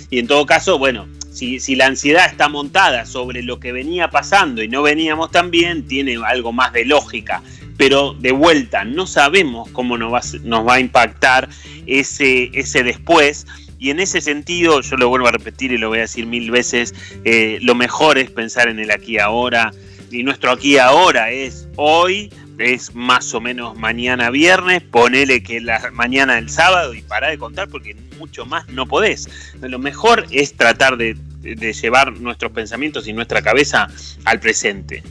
y 0.09 0.19
en 0.19 0.27
todo 0.27 0.45
caso, 0.45 0.77
bueno, 0.77 1.09
si, 1.33 1.59
si, 1.59 1.75
la 1.75 1.87
ansiedad 1.87 2.27
está 2.27 2.47
montada 2.47 3.05
sobre 3.05 3.43
lo 3.43 3.59
que 3.59 3.73
venía 3.73 4.09
pasando 4.09 4.63
y 4.63 4.69
no 4.69 4.83
veníamos 4.83 5.31
tan 5.31 5.51
bien, 5.51 5.85
tiene 5.85 6.17
algo 6.25 6.53
más 6.53 6.71
de 6.71 6.85
lógica. 6.85 7.41
Pero 7.81 8.13
de 8.13 8.31
vuelta, 8.31 8.85
no 8.85 9.07
sabemos 9.07 9.67
cómo 9.71 9.97
nos 9.97 10.13
va, 10.13 10.73
a 10.75 10.79
impactar 10.79 11.49
ese, 11.87 12.51
ese 12.53 12.83
después. 12.83 13.47
Y 13.79 13.89
en 13.89 13.99
ese 13.99 14.21
sentido, 14.21 14.81
yo 14.81 14.97
lo 14.97 15.09
vuelvo 15.09 15.25
a 15.29 15.31
repetir 15.31 15.71
y 15.71 15.79
lo 15.79 15.89
voy 15.89 15.97
a 15.97 16.01
decir 16.01 16.27
mil 16.27 16.51
veces, 16.51 16.93
eh, 17.25 17.57
lo 17.63 17.73
mejor 17.73 18.19
es 18.19 18.29
pensar 18.29 18.67
en 18.67 18.77
el 18.77 18.91
aquí 18.91 19.17
ahora. 19.17 19.71
Y 20.11 20.21
nuestro 20.21 20.51
aquí 20.51 20.77
ahora 20.77 21.31
es 21.31 21.67
hoy, 21.75 22.31
es 22.59 22.93
más 22.93 23.33
o 23.33 23.41
menos 23.41 23.75
mañana 23.75 24.29
viernes, 24.29 24.83
ponele 24.83 25.41
que 25.41 25.59
la 25.59 25.89
mañana 25.91 26.35
del 26.35 26.51
sábado 26.51 26.93
y 26.93 27.01
para 27.01 27.31
de 27.31 27.39
contar 27.39 27.67
porque 27.67 27.95
mucho 28.19 28.45
más 28.45 28.67
no 28.67 28.85
podés. 28.85 29.27
Lo 29.59 29.79
mejor 29.79 30.27
es 30.29 30.53
tratar 30.53 30.97
de, 30.97 31.17
llevar 31.41 32.13
nuestros 32.19 32.51
pensamientos 32.51 33.07
y 33.07 33.13
nuestra 33.13 33.41
cabeza 33.41 33.87
al 34.25 34.39
presente. 34.39 35.01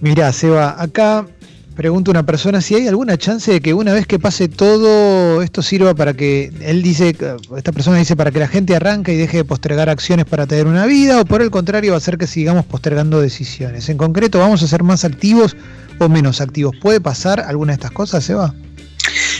Mira, 0.00 0.32
Seba, 0.32 0.82
acá 0.82 1.26
pregunta 1.76 2.10
una 2.10 2.24
persona 2.24 2.60
si 2.60 2.74
hay 2.74 2.88
alguna 2.88 3.16
chance 3.18 3.52
de 3.52 3.60
que 3.60 3.74
una 3.74 3.92
vez 3.92 4.06
que 4.06 4.18
pase 4.18 4.48
todo 4.48 5.42
esto 5.42 5.62
sirva 5.62 5.94
para 5.94 6.14
que 6.14 6.50
él 6.62 6.82
dice, 6.82 7.14
esta 7.56 7.72
persona 7.72 7.98
dice 7.98 8.16
para 8.16 8.32
que 8.32 8.40
la 8.40 8.48
gente 8.48 8.74
arranque 8.74 9.12
y 9.12 9.16
deje 9.16 9.36
de 9.36 9.44
postergar 9.44 9.88
acciones 9.88 10.24
para 10.24 10.46
tener 10.46 10.66
una 10.66 10.86
vida 10.86 11.20
o 11.20 11.24
por 11.24 11.42
el 11.42 11.50
contrario 11.50 11.92
va 11.92 11.96
a 11.96 11.98
hacer 11.98 12.18
que 12.18 12.26
sigamos 12.26 12.64
postergando 12.64 13.20
decisiones. 13.20 13.88
En 13.90 13.98
concreto, 13.98 14.38
vamos 14.38 14.62
a 14.62 14.66
ser 14.66 14.82
más 14.82 15.04
activos 15.04 15.54
o 15.98 16.08
menos 16.08 16.40
activos. 16.40 16.74
¿Puede 16.80 17.00
pasar 17.00 17.40
alguna 17.40 17.72
de 17.72 17.74
estas 17.74 17.92
cosas, 17.92 18.24
Seba? 18.24 18.54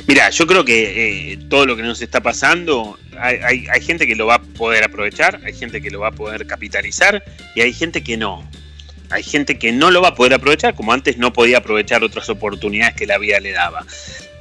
Mira, 0.06 0.30
yo 0.30 0.46
creo 0.46 0.64
que 0.64 1.32
eh, 1.32 1.38
todo 1.48 1.66
lo 1.66 1.74
que 1.74 1.82
nos 1.82 2.00
está 2.00 2.20
pasando, 2.20 2.98
hay, 3.18 3.66
gente 3.80 4.06
que 4.06 4.14
lo 4.14 4.26
va 4.26 4.36
a 4.36 4.42
poder 4.42 4.84
aprovechar, 4.84 5.40
hay 5.44 5.54
gente 5.54 5.80
que 5.80 5.90
lo 5.90 6.00
va 6.00 6.08
a 6.08 6.12
poder 6.12 6.46
capitalizar 6.46 7.24
y 7.54 7.62
hay 7.62 7.72
gente 7.72 8.02
que 8.02 8.16
no. 8.16 8.48
Hay 9.10 9.22
gente 9.22 9.58
que 9.58 9.72
no 9.72 9.90
lo 9.90 10.02
va 10.02 10.08
a 10.08 10.14
poder 10.14 10.34
aprovechar, 10.34 10.74
como 10.74 10.92
antes 10.92 11.18
no 11.18 11.32
podía 11.32 11.58
aprovechar 11.58 12.02
otras 12.02 12.28
oportunidades 12.28 12.96
que 12.96 13.06
la 13.06 13.18
vida 13.18 13.40
le 13.40 13.52
daba. 13.52 13.84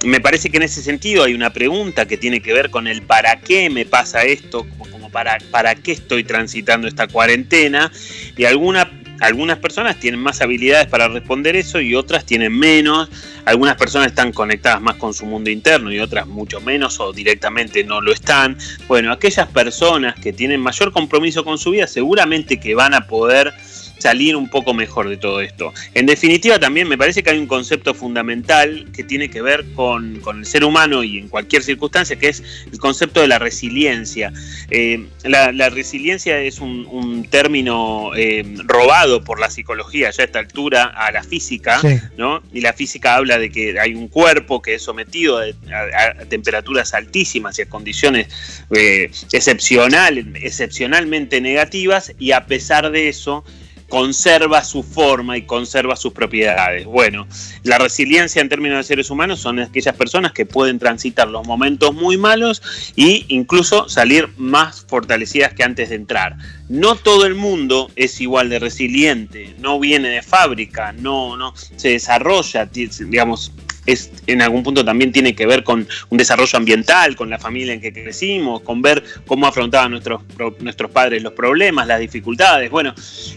Me 0.03 0.19
parece 0.19 0.49
que 0.49 0.57
en 0.57 0.63
ese 0.63 0.81
sentido 0.81 1.23
hay 1.23 1.33
una 1.33 1.51
pregunta 1.51 2.07
que 2.07 2.17
tiene 2.17 2.41
que 2.41 2.53
ver 2.53 2.69
con 2.69 2.87
el 2.87 3.01
para 3.01 3.39
qué 3.39 3.69
me 3.69 3.85
pasa 3.85 4.23
esto, 4.23 4.65
como, 4.77 5.09
para, 5.09 5.37
para 5.51 5.75
qué 5.75 5.93
estoy 5.93 6.23
transitando 6.23 6.87
esta 6.87 7.07
cuarentena, 7.07 7.91
y 8.37 8.45
alguna 8.45 8.91
algunas 9.21 9.59
personas 9.59 9.99
tienen 9.99 10.19
más 10.19 10.41
habilidades 10.41 10.87
para 10.87 11.07
responder 11.07 11.55
eso 11.55 11.79
y 11.79 11.95
otras 11.95 12.25
tienen 12.25 12.57
menos. 12.57 13.09
Algunas 13.45 13.75
personas 13.75 14.07
están 14.07 14.31
conectadas 14.31 14.81
más 14.81 14.95
con 14.95 15.13
su 15.13 15.25
mundo 15.25 15.49
interno 15.49 15.91
y 15.91 15.99
otras 15.99 16.27
mucho 16.27 16.59
menos 16.61 16.99
o 16.99 17.13
directamente 17.13 17.83
no 17.83 18.01
lo 18.01 18.11
están. 18.11 18.57
Bueno, 18.87 19.11
aquellas 19.11 19.47
personas 19.47 20.15
que 20.15 20.33
tienen 20.33 20.59
mayor 20.59 20.91
compromiso 20.91 21.45
con 21.45 21.57
su 21.57 21.71
vida 21.71 21.87
seguramente 21.87 22.59
que 22.59 22.75
van 22.75 22.93
a 22.93 23.07
poder 23.07 23.53
salir 23.97 24.35
un 24.35 24.49
poco 24.49 24.73
mejor 24.73 25.09
de 25.09 25.17
todo 25.17 25.41
esto. 25.41 25.73
En 25.93 26.05
definitiva, 26.05 26.59
también 26.59 26.87
me 26.87 26.97
parece 26.97 27.23
que 27.23 27.29
hay 27.31 27.39
un 27.39 27.47
concepto 27.47 27.93
fundamental 27.93 28.87
que 28.93 29.03
tiene 29.03 29.29
que 29.29 29.41
ver 29.41 29.65
con, 29.73 30.21
el 30.37 30.45
ser 30.45 30.63
humano 30.63 31.03
y 31.03 31.19
en 31.19 31.29
cualquier 31.29 31.63
circunstancia, 31.63 32.15
que 32.17 32.29
es 32.29 32.43
el 32.71 32.79
concepto 32.79 33.21
de 33.21 33.27
la 33.27 33.39
resiliencia. 33.39 34.33
Eh, 34.69 35.05
la, 35.23 35.69
resiliencia 35.69 36.39
es 36.39 36.59
un, 36.59 37.25
término 37.29 38.11
eh, 38.15 38.45
robado 38.65 39.23
por 39.23 39.39
la 39.39 39.49
psicología 39.49 40.11
ya 40.11 40.23
a 40.23 40.25
esta 40.25 40.39
altura 40.39 40.85
a 40.85 41.11
la 41.11 41.23
física, 41.23 41.81
¿no? 42.17 42.41
Y 42.53 42.61
la 42.61 42.73
física 42.73 43.15
habla 43.15 43.37
de 43.37 43.49
que 43.49 43.79
hay 43.79 43.95
un 43.95 44.07
cuerpo 44.07 44.61
que 44.61 44.75
es 44.75 44.83
sometido 44.83 45.39
a, 45.39 46.25
temperaturas 46.29 46.93
altísimas 46.93 47.57
y 47.59 47.63
a 47.63 47.69
condiciones 47.69 48.27
eh, 48.75 49.09
excepcional, 49.31 50.17
excepcionalmente 50.35 51.41
negativas 51.41 52.13
y 52.19 52.31
a 52.31 52.45
pesar 52.45 52.91
de 52.91 53.09
eso, 53.09 53.43
conserva 53.89 54.63
su 54.63 54.83
forma 54.83 55.37
y 55.37 55.43
conserva 55.43 55.95
sus 55.95 56.13
propiedades. 56.13 56.85
Bueno, 56.85 57.27
la 57.63 57.77
resiliencia 57.77 58.41
en 58.41 58.49
términos 58.49 58.77
de 58.77 58.83
seres 58.83 59.09
humanos 59.09 59.39
son 59.39 59.59
aquellas 59.59 59.95
personas 59.95 60.31
que 60.31 60.45
pueden 60.45 60.79
transitar 60.79 61.27
los 61.27 61.45
momentos 61.45 61.93
muy 61.93 62.17
malos 62.17 62.61
e 62.97 63.25
incluso 63.27 63.87
salir 63.87 64.29
más 64.37 64.85
fortalecidas 64.87 65.53
que 65.53 65.63
antes 65.63 65.89
de 65.89 65.95
entrar. 65.95 66.37
No 66.67 66.95
todo 66.95 67.25
el 67.25 67.35
mundo 67.35 67.91
es 67.95 68.19
igual 68.21 68.49
de 68.49 68.59
resiliente, 68.59 69.55
no 69.59 69.79
viene 69.79 70.09
de 70.09 70.23
fábrica, 70.23 70.91
no, 70.93 71.37
no 71.37 71.53
se 71.75 71.89
desarrolla, 71.89 72.65
digamos, 72.65 73.51
es, 73.85 74.11
en 74.27 74.41
algún 74.41 74.63
punto 74.63 74.83
también 74.83 75.11
tiene 75.11 75.35
que 75.35 75.45
ver 75.45 75.63
con 75.63 75.87
un 76.09 76.17
desarrollo 76.17 76.57
ambiental, 76.57 77.15
con 77.15 77.29
la 77.29 77.39
familia 77.39 77.73
en 77.73 77.81
que 77.81 77.93
crecimos, 77.93 78.61
con 78.61 78.81
ver 78.81 79.03
cómo 79.25 79.47
afrontaban 79.47 79.91
nuestros, 79.91 80.21
nuestros 80.59 80.91
padres 80.91 81.23
los 81.23 81.33
problemas, 81.33 81.87
las 81.87 81.99
dificultades. 81.99 82.69
Bueno, 82.69 82.93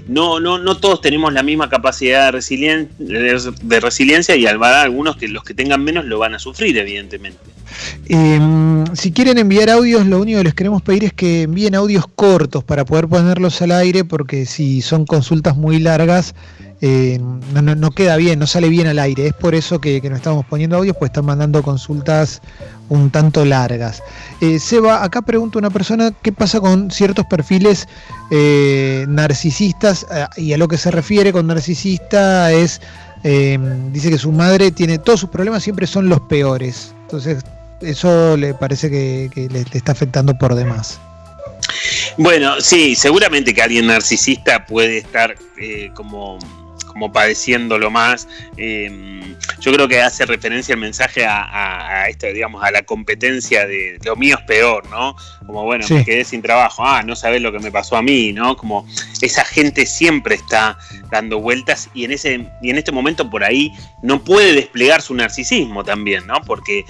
no, 0.07 0.41
no, 0.41 0.59
no 0.59 0.77
todos 0.79 1.01
tenemos 1.01 1.33
la 1.33 1.43
misma 1.43 1.69
capacidad 1.69 2.33
de, 2.33 3.81
resiliencia 3.81 4.37
y 4.37 4.47
al 4.47 4.59
algunos 4.63 5.17
que 5.17 5.29
los 5.29 5.45
que 5.45 5.55
tengan 5.55 5.83
menos 5.83 6.05
lo 6.05 6.19
van 6.19 6.35
a 6.35 6.39
sufrir, 6.39 6.77
evidentemente. 6.79 7.39
Em, 8.09 8.85
si 8.95 9.13
quieren 9.13 9.39
enviar 9.39 9.71
audios, 9.71 10.07
lo 10.07 10.21
único 10.21 10.39
que 10.39 10.45
les 10.45 10.55
queremos 10.55 10.83
pedir 10.83 11.05
es 11.05 11.13
que 11.13 11.43
envíen 11.43 11.75
audios 11.75 12.07
cortos 12.07 12.65
para 12.65 12.85
poder 12.85 13.09
ponerlos 13.09 13.61
al 13.63 13.73
aire, 13.73 14.05
porque 14.05 14.47
si 14.47 14.81
son 14.83 15.05
consultas 15.05 15.57
muy 15.57 15.79
largas, 15.79 16.35
eh, 16.81 17.19
no, 17.21 17.91
queda 17.91 18.17
bien, 18.17 18.39
no 18.39 18.47
sale 18.47 18.69
bien 18.69 18.87
al 18.87 18.99
aire. 18.99 19.27
Es 19.27 19.33
por 19.35 19.55
eso 19.55 19.81
que, 19.81 20.01
que 20.01 20.09
nos 20.09 20.19
estamos 20.19 20.47
poniendo 20.47 20.77
audios, 20.77 20.97
pues 20.97 21.11
están 21.11 21.25
mandando 21.25 21.63
consultas 21.63 22.41
un 22.89 23.11
tanto 23.11 23.45
largas. 23.45 24.03
Eh, 24.41 24.59
Seba, 24.59 25.03
acá 25.03 25.23
pregunta 25.23 25.59
una 25.59 25.71
persona 25.71 26.13
qué 26.23 26.33
pasa 26.33 26.61
con 26.61 26.91
ciertos 26.91 27.27
perfiles 27.27 27.89
eh, 28.31 29.05
narcisistas 29.09 30.07
y 30.37 30.53
a 30.53 30.59
lo 30.59 30.69
que 30.69 30.79
se 30.79 30.91
refiere 30.91 31.33
con 31.33 31.47
narcisista 31.49 32.53
es, 32.53 32.81
dice 33.23 34.11
que 34.11 34.19
su 34.19 34.31
madre 34.31 34.71
tiene 34.71 34.99
todos 34.99 35.21
sus 35.21 35.31
problemas, 35.31 35.63
siempre 35.63 35.87
son 35.87 36.09
los 36.09 36.21
peores. 36.21 36.95
Entonces, 37.03 37.45
eso 37.81 38.37
le 38.37 38.55
parece 38.55 38.89
que, 38.91 39.49
le 39.51 39.65
está 39.73 39.93
afectando 39.93 40.39
por 40.39 40.55
demás. 40.55 41.01
Bueno, 42.17 42.61
sí, 42.61 42.95
seguramente 42.95 43.53
que 43.53 43.63
alguien 43.63 43.87
narcisista 43.87 44.65
puede 44.65 44.99
estar 44.99 45.35
como 45.95 46.39
como 46.99 47.13
padeciéndolo 47.13 47.93
más. 47.93 48.27
Em, 48.57 49.37
yo 49.61 49.73
creo 49.73 49.87
que 49.87 50.01
hace 50.01 50.27
referencia 50.27 50.75
el 50.75 50.81
mensaje 50.81 51.25
a, 51.25 52.07
esto, 52.09 52.27
digamos, 52.27 52.65
a 52.65 52.73
la 52.73 52.83
competencia 52.83 53.67
de 53.67 53.99
lo 54.05 54.17
mío 54.17 54.37
es 54.41 54.45
peor, 54.47 54.89
¿no? 54.91 55.15
Como, 55.47 55.63
bueno, 55.63 55.87
me 55.91 56.05
quedé 56.05 56.25
sin 56.25 56.43
trabajo, 56.43 56.85
ah, 56.85 57.05
no 57.05 57.15
sabes 57.15 57.41
lo 57.41 57.53
que 57.53 57.61
me 57.61 57.71
pasó 57.71 57.97
a 57.97 58.03
mí, 58.03 58.33
¿no? 58.33 58.57
Como 58.57 58.85
esa 59.23 59.45
gente 59.45 59.87
siempre 59.87 60.35
está 60.35 60.77
dando 61.11 61.39
vueltas 61.39 61.89
y 61.95 62.05
en, 62.05 62.13
ese, 62.13 62.51
y 62.63 62.71
en 62.71 62.79
este 62.79 62.91
momento 62.91 63.31
por 63.31 63.45
ahí 63.45 63.73
no 64.03 64.25
puede 64.25 64.55
desplegar 64.55 65.01
su 65.01 65.15
narcisismo 65.15 65.85
también, 65.85 66.27
¿no? 66.27 66.41
Porque 66.45 66.85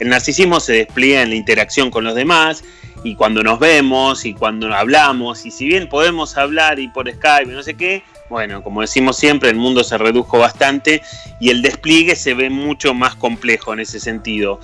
el 0.00 0.08
narcisismo 0.08 0.60
se 0.60 0.72
despliega 0.74 1.22
en 1.22 1.30
la 1.30 1.36
interacción 1.36 1.90
con 1.90 2.04
los 2.04 2.14
demás 2.14 2.62
y 3.04 3.14
cuando 3.14 3.42
nos 3.42 3.58
vemos 3.58 4.24
y 4.26 4.34
cuando 4.34 4.72
hablamos, 4.74 5.46
y 5.46 5.50
si 5.50 5.66
bien 5.66 5.88
podemos 5.88 6.36
hablar 6.36 6.78
y 6.78 6.88
por 6.88 7.10
Skype, 7.10 7.52
no 7.52 7.62
sé 7.62 7.74
qué, 7.74 8.02
bueno, 8.28 8.62
como 8.62 8.80
decimos 8.80 9.16
siempre, 9.16 9.50
el 9.50 9.56
mundo 9.56 9.84
se 9.84 9.98
redujo 9.98 10.38
bastante 10.38 11.02
y 11.40 11.50
el 11.50 11.62
despliegue 11.62 12.16
se 12.16 12.34
ve 12.34 12.50
mucho 12.50 12.94
más 12.94 13.14
complejo 13.14 13.72
en 13.72 13.80
ese 13.80 14.00
sentido. 14.00 14.60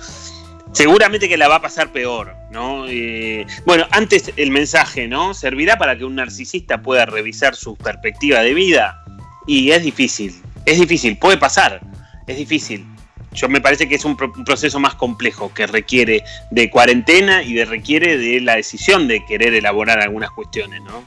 Seguramente 0.73 1.27
que 1.27 1.37
la 1.37 1.47
va 1.47 1.55
a 1.55 1.61
pasar 1.61 1.91
peor, 1.91 2.35
¿no? 2.49 2.87
Eh, 2.87 3.45
bueno, 3.65 3.85
antes 3.91 4.31
el 4.37 4.51
mensaje, 4.51 5.07
¿no? 5.07 5.33
¿Servirá 5.33 5.77
para 5.77 5.97
que 5.97 6.05
un 6.05 6.15
narcisista 6.15 6.81
pueda 6.81 7.05
revisar 7.05 7.55
su 7.55 7.75
perspectiva 7.75 8.39
de 8.39 8.53
vida? 8.53 9.03
Y 9.45 9.71
es 9.71 9.83
difícil, 9.83 10.41
es 10.65 10.79
difícil, 10.79 11.17
puede 11.17 11.37
pasar, 11.37 11.81
es 12.25 12.37
difícil. 12.37 12.85
yo 13.33 13.49
me 13.49 13.61
parece 13.61 13.87
que 13.87 13.95
es 13.95 14.05
un, 14.05 14.17
un 14.19 14.45
proceso 14.45 14.79
más 14.79 14.95
complejo 14.95 15.53
que 15.53 15.67
requiere 15.67 16.23
de 16.51 16.69
cuarentena 16.69 17.43
y 17.43 17.53
de 17.53 17.65
requiere 17.65 18.17
de 18.17 18.39
la 18.41 18.55
decisión 18.55 19.07
de 19.07 19.25
querer 19.25 19.53
elaborar 19.53 19.99
algunas 19.99 20.31
cuestiones, 20.31 20.81
¿no? 20.81 21.05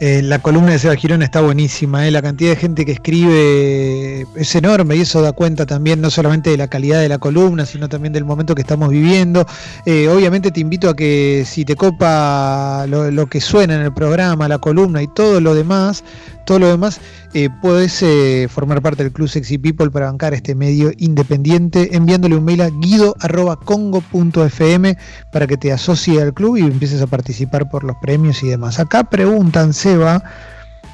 Eh, 0.00 0.22
la 0.22 0.38
columna 0.38 0.72
de 0.72 0.78
Seba 0.78 0.94
Girón 0.94 1.22
está 1.22 1.40
buenísima, 1.40 2.06
eh, 2.06 2.10
la 2.10 2.22
cantidad 2.22 2.50
de 2.50 2.56
gente 2.56 2.84
que 2.84 2.92
escribe 2.92 4.26
es 4.36 4.54
enorme 4.54 4.96
y 4.96 5.00
eso 5.00 5.22
da 5.22 5.32
cuenta 5.32 5.66
también 5.66 6.00
no 6.00 6.10
solamente 6.10 6.50
de 6.50 6.56
la 6.56 6.68
calidad 6.68 7.00
de 7.00 7.08
la 7.08 7.18
columna, 7.18 7.66
sino 7.66 7.88
también 7.88 8.12
del 8.12 8.24
momento 8.24 8.54
que 8.54 8.62
estamos 8.62 8.90
viviendo. 8.90 9.46
Eh, 9.86 10.08
obviamente 10.08 10.50
te 10.50 10.60
invito 10.60 10.88
a 10.88 10.96
que 10.96 11.44
si 11.46 11.64
te 11.64 11.74
copa 11.74 12.86
lo, 12.88 13.10
lo 13.10 13.26
que 13.26 13.40
suena 13.40 13.74
en 13.74 13.82
el 13.82 13.92
programa, 13.92 14.48
la 14.48 14.58
columna 14.58 15.02
y 15.02 15.08
todo 15.08 15.40
lo 15.40 15.54
demás, 15.54 16.04
todo 16.44 16.58
lo 16.60 16.68
demás, 16.68 17.00
eh, 17.34 17.50
puedes 17.60 18.02
eh, 18.02 18.48
formar 18.50 18.80
parte 18.80 19.02
del 19.02 19.12
Club 19.12 19.28
Sexy 19.28 19.58
People 19.58 19.90
para 19.90 20.06
bancar 20.06 20.32
este 20.32 20.54
medio 20.54 20.92
independiente 20.96 21.94
enviándole 21.94 22.36
un 22.36 22.44
mail 22.44 22.62
a 22.62 22.70
guido.congo.fm 22.70 24.96
para 25.30 25.46
que 25.46 25.58
te 25.58 25.70
asocie 25.70 26.22
al 26.22 26.32
club 26.32 26.56
y 26.56 26.62
empieces 26.62 27.02
a 27.02 27.06
participar 27.06 27.68
por 27.68 27.84
los 27.84 27.96
premios 28.00 28.42
y 28.42 28.48
demás. 28.48 28.80
Acá 28.80 29.04
preguntan, 29.04 29.74
Seba, 29.74 30.22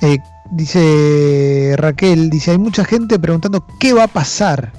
eh, 0.00 0.18
dice 0.50 1.76
Raquel, 1.78 2.30
dice, 2.30 2.50
hay 2.50 2.58
mucha 2.58 2.84
gente 2.84 3.20
preguntando 3.20 3.64
qué 3.78 3.92
va 3.92 4.02
a 4.04 4.08
pasar. 4.08 4.72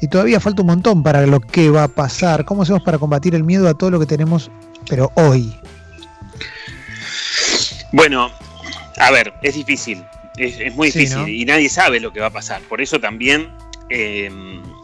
Y 0.00 0.08
todavía 0.08 0.40
falta 0.40 0.62
un 0.62 0.68
montón 0.68 1.02
para 1.02 1.26
lo 1.26 1.40
que 1.40 1.68
va 1.70 1.82
a 1.84 1.88
pasar. 1.88 2.44
¿Cómo 2.44 2.62
hacemos 2.62 2.82
para 2.82 2.98
combatir 2.98 3.34
el 3.34 3.42
miedo 3.44 3.68
a 3.68 3.74
todo 3.74 3.90
lo 3.90 4.00
que 4.00 4.06
tenemos, 4.06 4.50
pero 4.88 5.10
hoy? 5.14 5.54
Bueno, 7.92 8.30
a 8.98 9.10
ver, 9.10 9.34
es 9.42 9.54
difícil, 9.54 10.02
es, 10.36 10.58
es 10.60 10.74
muy 10.74 10.90
Sí, 10.90 11.00
difícil 11.00 11.22
¿no? 11.22 11.28
y 11.28 11.44
nadie 11.44 11.68
sabe 11.68 12.00
lo 12.00 12.12
que 12.12 12.20
va 12.20 12.26
a 12.26 12.32
pasar. 12.32 12.60
Por 12.62 12.80
eso 12.80 12.98
también, 13.00 13.48
eh, 13.90 14.30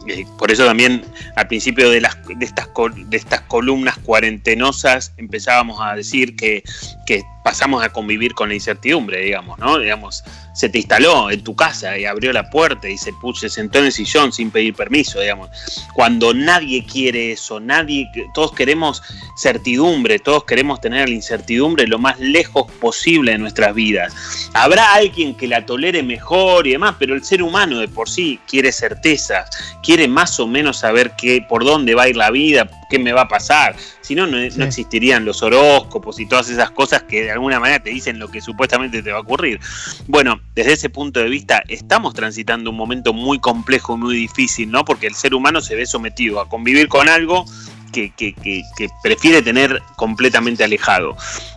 eh, 0.07 0.25
por 0.37 0.51
eso 0.51 0.65
también 0.65 1.03
al 1.35 1.47
principio 1.47 1.89
de, 1.89 2.01
las, 2.01 2.17
de, 2.27 2.45
estas, 2.45 2.69
de 2.95 3.17
estas 3.17 3.41
columnas 3.41 3.97
cuarentenosas 3.99 5.13
empezábamos 5.17 5.79
a 5.81 5.95
decir 5.95 6.35
que, 6.35 6.63
que 7.05 7.23
pasamos 7.43 7.83
a 7.83 7.89
convivir 7.89 8.33
con 8.33 8.49
la 8.49 8.55
incertidumbre, 8.55 9.21
digamos, 9.21 9.57
¿no? 9.59 9.79
Digamos, 9.79 10.23
se 10.59 10.67
te 10.67 10.79
instaló 10.79 11.31
en 11.31 11.41
tu 11.41 11.55
casa 11.55 11.97
y 11.97 12.03
abrió 12.03 12.33
la 12.33 12.49
puerta 12.49 12.89
y 12.89 12.97
se 12.97 13.13
puso, 13.13 13.39
se 13.39 13.49
sentó 13.49 13.79
en 13.79 13.85
el 13.85 13.93
sillón 13.93 14.33
sin 14.33 14.51
pedir 14.51 14.73
permiso, 14.73 15.21
digamos. 15.21 15.49
Cuando 15.93 16.33
nadie 16.33 16.83
quiere 16.83 17.31
eso, 17.31 17.61
nadie, 17.61 18.11
todos 18.33 18.51
queremos 18.51 19.01
certidumbre, 19.37 20.19
todos 20.19 20.43
queremos 20.43 20.81
tener 20.81 21.07
la 21.07 21.15
incertidumbre 21.15 21.87
lo 21.87 21.97
más 21.97 22.19
lejos 22.19 22.69
posible 22.73 23.31
de 23.31 23.37
nuestras 23.37 23.73
vidas. 23.73 24.13
Habrá 24.53 24.95
alguien 24.95 25.33
que 25.33 25.47
la 25.47 25.65
tolere 25.65 26.03
mejor 26.03 26.67
y 26.67 26.71
demás, 26.71 26.95
pero 26.99 27.15
el 27.15 27.23
ser 27.23 27.41
humano 27.41 27.79
de 27.79 27.87
por 27.87 28.09
sí 28.09 28.37
quiere 28.45 28.73
certezas, 28.73 29.49
quiere 29.81 30.09
más 30.09 30.41
o 30.41 30.47
menos 30.47 30.79
saber 30.79 31.13
qué, 31.17 31.41
por 31.41 31.63
dónde 31.63 31.95
va 31.95 32.03
a 32.03 32.09
ir 32.09 32.17
la 32.17 32.31
vida, 32.31 32.69
qué 32.89 32.99
me 32.99 33.11
va 33.13 33.21
a 33.21 33.27
pasar. 33.27 33.75
Si 34.01 34.15
no, 34.15 34.25
no, 34.25 34.37
no 34.37 34.65
existirían 34.65 35.25
los 35.25 35.41
horóscopos 35.43 36.19
y 36.19 36.25
todas 36.25 36.49
esas 36.49 36.71
cosas 36.71 37.03
que 37.03 37.23
de 37.23 37.31
alguna 37.31 37.59
manera 37.59 37.81
te 37.83 37.91
dicen 37.91 38.19
lo 38.19 38.29
que 38.29 38.41
supuestamente 38.41 39.01
te 39.03 39.11
va 39.11 39.19
a 39.19 39.21
ocurrir. 39.21 39.59
Bueno, 40.07 40.41
desde 40.55 40.73
ese 40.73 40.89
punto 40.89 41.19
de 41.19 41.29
vista, 41.29 41.61
estamos 41.67 42.13
transitando 42.13 42.69
un 42.71 42.77
momento 42.77 43.13
muy 43.13 43.39
complejo 43.39 43.95
y 43.95 43.97
muy 43.97 44.15
difícil, 44.15 44.71
¿no? 44.71 44.83
Porque 44.85 45.07
el 45.07 45.15
ser 45.15 45.33
humano 45.33 45.61
se 45.61 45.75
ve 45.75 45.85
sometido 45.85 46.39
a 46.39 46.49
convivir 46.49 46.87
con 46.87 47.07
algo 47.09 47.45
que, 47.91 48.11
que- 48.11 48.33
que- 48.35 48.61
que 48.77 48.87
prefiere 49.01 49.41
tener 49.41 49.81
completamente 49.95 50.63
alejado. 50.63 51.15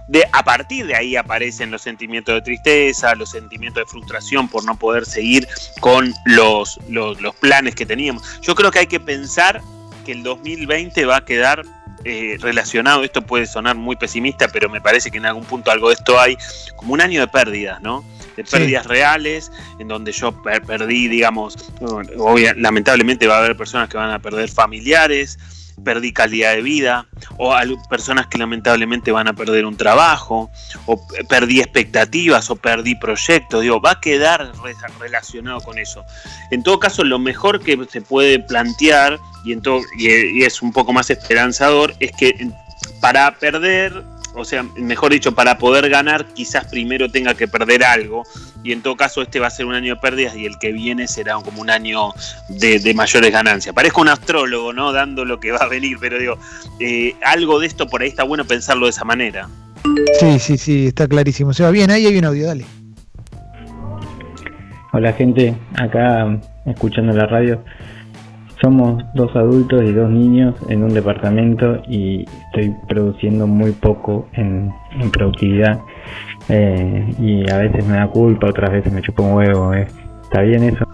De, 0.09 0.25
a 0.33 0.43
partir 0.43 0.87
de 0.87 0.95
ahí 0.97 1.15
aparecen 1.17 1.71
los 1.71 1.83
sentimientos 1.83 2.35
de 2.35 2.41
tristeza, 2.43 3.15
los 3.15 3.31
sentimientos 3.31 3.83
de 3.85 3.87
frustración 3.91 4.49
por 4.49 4.65
no 4.65 4.79
poder 4.79 5.05
seguir 5.07 5.47
con 5.81 6.13
los, 6.25 6.79
los, 6.89 7.21
los 7.21 7.35
planes 7.37 7.75
que 7.75 7.85
teníamos. 7.87 8.23
Yo 8.41 8.55
creo 8.55 8.71
que 8.71 8.79
hay 8.81 8.87
que 8.87 9.01
pensar 9.01 9.61
que 10.03 10.13
el 10.13 10.23
2020 10.23 11.05
va 11.07 11.17
a 11.17 11.25
quedar 11.25 11.63
eh, 12.05 12.37
relacionado, 12.41 13.05
esto 13.05 13.23
puede 13.23 13.47
sonar 13.47 13.77
muy 13.77 13.95
pesimista, 13.97 14.49
pero 14.49 14.69
me 14.69 14.81
parece 14.81 15.11
que 15.11 15.19
en 15.19 15.27
algún 15.27 15.45
punto 15.45 15.71
algo 15.71 15.89
de 15.89 15.95
esto 15.95 16.19
hay, 16.19 16.37
como 16.77 16.95
un 16.95 17.01
año 17.01 17.21
de 17.21 17.29
pérdidas, 17.29 17.81
¿no? 17.81 18.05
De 18.37 18.43
pérdidas 18.45 18.87
reales, 18.87 19.53
en 19.79 19.87
donde 19.89 20.11
yo 20.11 20.33
per- 20.43 20.63
perdí, 20.63 21.07
digamos, 21.09 21.57
obvia- 21.81 22.55
lamentablemente 22.57 23.27
va 23.27 23.37
a 23.37 23.39
haber 23.39 23.57
personas 23.57 23.89
que 23.89 23.97
van 23.99 24.11
a 24.11 24.19
perder 24.19 24.49
familiares, 24.51 25.39
perdí 25.85 26.13
calidad 26.13 26.53
de 26.53 26.63
vida, 26.63 27.07
o 27.39 27.55
al- 27.55 27.77
personas 27.89 28.27
que 28.27 28.39
lamentablemente 28.39 29.13
van 29.13 29.29
a 29.29 29.33
perder 29.33 29.65
un 29.67 29.77
trabajo, 29.77 30.51
o 30.87 31.01
perdí 31.29 31.61
expectativas, 31.61 32.51
o 32.51 32.57
perdí 32.57 32.95
proyectos, 32.95 33.63
digo, 33.63 33.81
va 33.81 33.93
a 33.93 34.01
quedar 34.01 34.53
re- 34.63 34.75
relacionado 35.01 35.61
con 35.61 35.79
eso. 35.79 36.05
En 36.51 36.63
todo 36.63 36.79
caso, 36.79 37.05
lo 37.05 37.19
mejor 37.19 37.61
que 37.63 37.79
se 37.91 38.01
puede 38.01 38.39
plantear, 38.39 39.19
y, 39.45 39.53
en 39.53 39.63
todo, 39.63 39.81
y, 39.99 40.43
es 40.45 40.63
un 40.63 40.73
poco 40.73 40.93
más 40.93 41.11
esperanzador, 41.11 41.95
es 42.01 42.13
que 42.13 42.49
para 43.01 43.39
perder, 43.39 44.03
o 44.35 44.45
sea, 44.45 44.63
mejor 44.63 45.13
dicho, 45.13 45.33
para 45.35 45.59
poder 45.59 45.89
ganar, 45.89 46.27
quizás 46.35 46.65
primero 46.67 47.11
tenga 47.11 47.35
que 47.35 47.49
perder 47.49 47.85
algo, 47.85 48.25
y 48.65 48.73
en 48.73 48.83
todo 48.83 48.97
caso 48.97 49.23
este 49.23 49.41
va 49.41 49.49
a 49.49 49.51
ser 49.51 49.67
un 49.67 49.75
año 49.75 49.95
de 49.95 50.01
pérdidas 50.01 50.37
y 50.37 50.47
el 50.47 50.59
que 50.59 50.73
viene 50.73 51.09
será 51.09 51.35
como 51.35 51.61
un 51.61 51.71
año 51.71 52.11
de, 52.49 52.79
de 52.79 52.95
mayores 52.95 53.33
ganancias. 53.33 53.75
Parezco 53.75 54.01
un 54.01 54.09
astrólogo, 54.09 54.73
¿no? 54.73 54.93
Dando 54.93 55.25
lo 55.25 55.41
que 55.41 55.51
va 55.53 55.59
a 55.59 55.69
venir, 55.69 55.97
pero 56.01 56.19
digo, 56.19 56.39
eh, 56.79 57.15
algo 57.25 57.59
de 57.61 57.67
esto 57.67 57.89
por 57.89 58.03
ahí 58.03 58.09
está 58.09 58.25
bueno 58.25 58.45
pensarlo 58.45 58.87
de 58.87 58.91
esa 58.91 59.05
manera. 59.05 59.49
Sí, 60.19 60.39
sí, 60.39 60.57
sí, 60.57 60.87
está 60.87 61.09
clarísimo. 61.09 61.53
Seba, 61.53 61.71
bien, 61.71 61.91
ahí 61.91 62.07
hay 62.07 62.17
un 62.17 62.25
audio, 62.25 62.47
dale. 62.47 62.65
Hola 64.93 65.13
gente, 65.15 65.57
acá 65.77 66.39
escuchando 66.67 67.13
la 67.13 67.27
radio. 67.27 67.65
Somos 68.61 69.03
dos 69.15 69.35
adultos 69.35 69.83
y 69.83 69.93
dos 69.93 70.09
niños 70.09 70.55
en 70.69 70.85
un 70.85 70.95
departamento 70.95 71.83
y 71.89 72.25
estoy 72.47 72.73
produciendo 72.89 73.49
muy 73.49 73.73
poco 73.73 74.29
en, 74.35 74.71
en 75.01 75.11
productividad. 75.11 75.81
Eh, 76.49 77.15
y 77.19 77.51
a 77.51 77.59
veces 77.59 77.85
me 77.87 77.97
da 77.97 78.09
culpa, 78.09 78.49
otras 78.49 78.73
veces 78.73 78.93
me 78.93 79.01
chupa 79.03 79.23
un 79.23 79.33
huevo. 79.35 79.75
eh. 79.75 79.87
¿Está 80.25 80.43
bien 80.43 80.65
eso? 80.65 80.87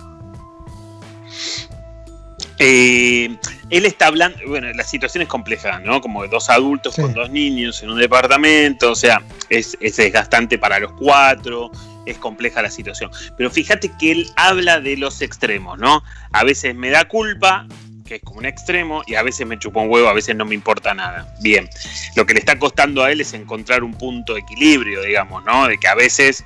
Eh, 2.61 3.37
él 3.71 3.87
está 3.87 4.09
hablando, 4.09 4.39
bueno, 4.49 4.73
la 4.73 4.83
situación 4.83 5.23
es 5.23 5.29
compleja, 5.29 5.79
¿no? 5.79 6.01
Como 6.01 6.23
de 6.23 6.29
dos 6.29 6.51
adultos 6.51 6.97
con 6.97 7.15
dos 7.15 7.31
niños 7.31 7.83
en 7.83 7.91
un 7.91 7.99
departamento, 7.99 8.91
o 8.91 8.97
sea, 8.97 9.23
es, 9.49 9.79
es 9.81 9.97
desgastante 9.97 10.59
para 10.59 10.81
los 10.81 10.93
cuatro, 10.95 11.71
es 12.05 12.19
compleja 12.19 12.61
la 12.63 12.71
situación. 12.71 13.11
Pero 13.37 13.51
fíjate 13.51 13.93
que 13.99 14.11
él 14.11 14.27
habla 14.35 14.81
de 14.81 14.97
los 14.97 15.23
extremos, 15.23 15.79
¿no? 15.79 16.03
A 16.33 16.43
veces 16.43 16.75
me 16.75 16.91
da 16.91 17.05
culpa, 17.05 17.67
que 18.09 18.17
es 18.17 18.23
como 18.23 18.39
un 18.39 18.47
extremo, 18.47 19.03
y 19.07 19.15
a 19.15 19.23
veces 19.23 19.47
me 19.47 19.59
chupa 19.59 19.81
un 19.81 19.91
huevo, 19.91 20.09
a 20.09 20.15
veces 20.15 20.35
no 20.35 20.47
me 20.47 20.55
importa 20.55 20.95
nada. 20.95 21.29
Bien, 21.41 21.69
lo 22.17 22.25
que 22.25 22.33
le 22.33 22.41
está 22.41 22.59
costando 22.59 23.05
a 23.05 23.13
él 23.13 23.21
es 23.21 23.35
encontrar 23.35 23.85
un 23.85 23.93
punto 23.95 24.35
de 24.35 24.41
equilibrio, 24.41 25.03
digamos, 25.03 25.45
¿no? 25.45 25.69
De 25.69 25.79
que 25.79 25.87
a 25.87 25.95
veces 25.95 26.45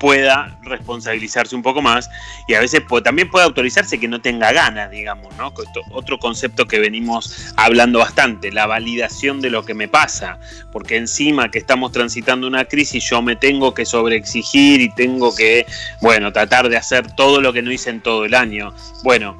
pueda 0.00 0.58
responsabilizarse 0.62 1.54
un 1.54 1.62
poco 1.62 1.82
más 1.82 2.08
y 2.48 2.54
a 2.54 2.60
veces 2.60 2.82
también 3.04 3.30
puede 3.30 3.44
autorizarse 3.44 4.00
que 4.00 4.08
no 4.08 4.22
tenga 4.22 4.50
ganas, 4.50 4.90
digamos, 4.90 5.36
¿no? 5.36 5.52
Otro 5.92 6.18
concepto 6.18 6.66
que 6.66 6.78
venimos 6.78 7.52
hablando 7.56 7.98
bastante, 7.98 8.50
la 8.50 8.66
validación 8.66 9.42
de 9.42 9.50
lo 9.50 9.64
que 9.64 9.74
me 9.74 9.88
pasa, 9.88 10.40
porque 10.72 10.96
encima 10.96 11.50
que 11.50 11.58
estamos 11.58 11.92
transitando 11.92 12.46
una 12.46 12.64
crisis 12.64 13.08
yo 13.10 13.20
me 13.20 13.36
tengo 13.36 13.74
que 13.74 13.84
sobreexigir 13.84 14.80
y 14.80 14.88
tengo 14.94 15.34
que, 15.34 15.66
bueno, 16.00 16.32
tratar 16.32 16.70
de 16.70 16.78
hacer 16.78 17.14
todo 17.14 17.42
lo 17.42 17.52
que 17.52 17.60
no 17.60 17.70
hice 17.70 17.90
en 17.90 18.00
todo 18.00 18.24
el 18.24 18.34
año. 18.34 18.74
Bueno, 19.04 19.36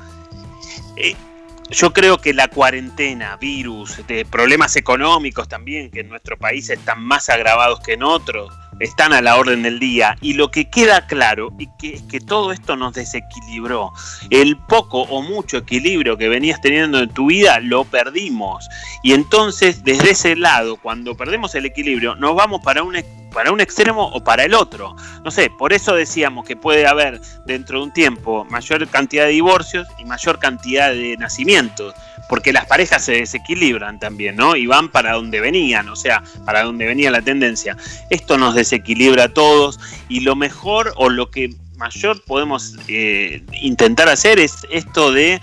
eh, 0.96 1.14
yo 1.70 1.92
creo 1.92 2.18
que 2.18 2.34
la 2.34 2.48
cuarentena, 2.48 3.36
virus, 3.36 4.04
de 4.08 4.24
problemas 4.24 4.74
económicos 4.74 5.48
también, 5.48 5.90
que 5.90 6.00
en 6.00 6.08
nuestro 6.08 6.36
país 6.36 6.68
están 6.68 7.00
más 7.00 7.28
agravados 7.28 7.78
que 7.80 7.92
en 7.92 8.02
otros, 8.02 8.52
están 8.80 9.12
a 9.12 9.22
la 9.22 9.36
orden 9.36 9.62
del 9.62 9.78
día. 9.78 10.16
Y 10.20 10.32
lo 10.32 10.50
que 10.50 10.68
queda 10.68 11.06
claro 11.06 11.52
y 11.60 11.68
que, 11.78 11.94
es 11.94 12.02
que 12.02 12.18
todo 12.18 12.50
esto 12.50 12.74
nos 12.74 12.94
desequilibró. 12.94 13.92
El 14.30 14.56
poco 14.56 15.02
o 15.02 15.22
mucho 15.22 15.58
equilibrio 15.58 16.16
que 16.16 16.28
venías 16.28 16.60
teniendo 16.60 16.98
en 16.98 17.10
tu 17.10 17.26
vida 17.26 17.60
lo 17.60 17.84
perdimos. 17.84 18.68
Y 19.04 19.12
entonces, 19.12 19.84
desde 19.84 20.10
ese 20.10 20.34
lado, 20.34 20.76
cuando 20.76 21.16
perdemos 21.16 21.54
el 21.54 21.66
equilibrio, 21.66 22.16
nos 22.16 22.34
vamos 22.34 22.62
para 22.64 22.82
un, 22.82 22.96
ex- 22.96 23.06
para 23.32 23.52
un 23.52 23.60
extremo 23.60 24.06
o 24.06 24.22
para 24.22 24.44
el 24.44 24.54
otro. 24.54 24.94
No 25.24 25.30
sé, 25.30 25.50
por 25.50 25.72
eso 25.72 25.94
decíamos 25.94 26.46
que 26.46 26.56
puede 26.56 26.86
haber 26.86 27.20
dentro 27.46 27.78
de 27.78 27.84
un 27.84 27.92
tiempo 27.92 28.44
mayor 28.46 28.86
cantidad 28.88 29.24
de 29.24 29.32
divorcios 29.32 29.88
y 29.98 30.04
mayor 30.04 30.38
cantidad 30.38 30.90
de 30.90 31.16
nacimientos, 31.16 31.94
porque 32.28 32.52
las 32.52 32.66
parejas 32.66 33.04
se 33.04 33.12
desequilibran 33.12 33.98
también, 33.98 34.36
¿no? 34.36 34.56
Y 34.56 34.66
van 34.66 34.88
para 34.88 35.12
donde 35.12 35.40
venían, 35.40 35.88
o 35.88 35.96
sea, 35.96 36.22
para 36.44 36.62
donde 36.62 36.86
venía 36.86 37.10
la 37.10 37.22
tendencia. 37.22 37.76
Esto 38.10 38.38
nos 38.38 38.54
desequilibra 38.54 39.24
a 39.24 39.28
todos 39.28 39.78
y 40.08 40.20
lo 40.20 40.36
mejor 40.36 40.92
o 40.96 41.08
lo 41.08 41.30
que 41.30 41.54
mayor 41.80 42.22
podemos 42.26 42.76
eh, 42.88 43.42
intentar 43.62 44.08
hacer 44.08 44.38
es 44.38 44.66
esto 44.70 45.10
de 45.12 45.40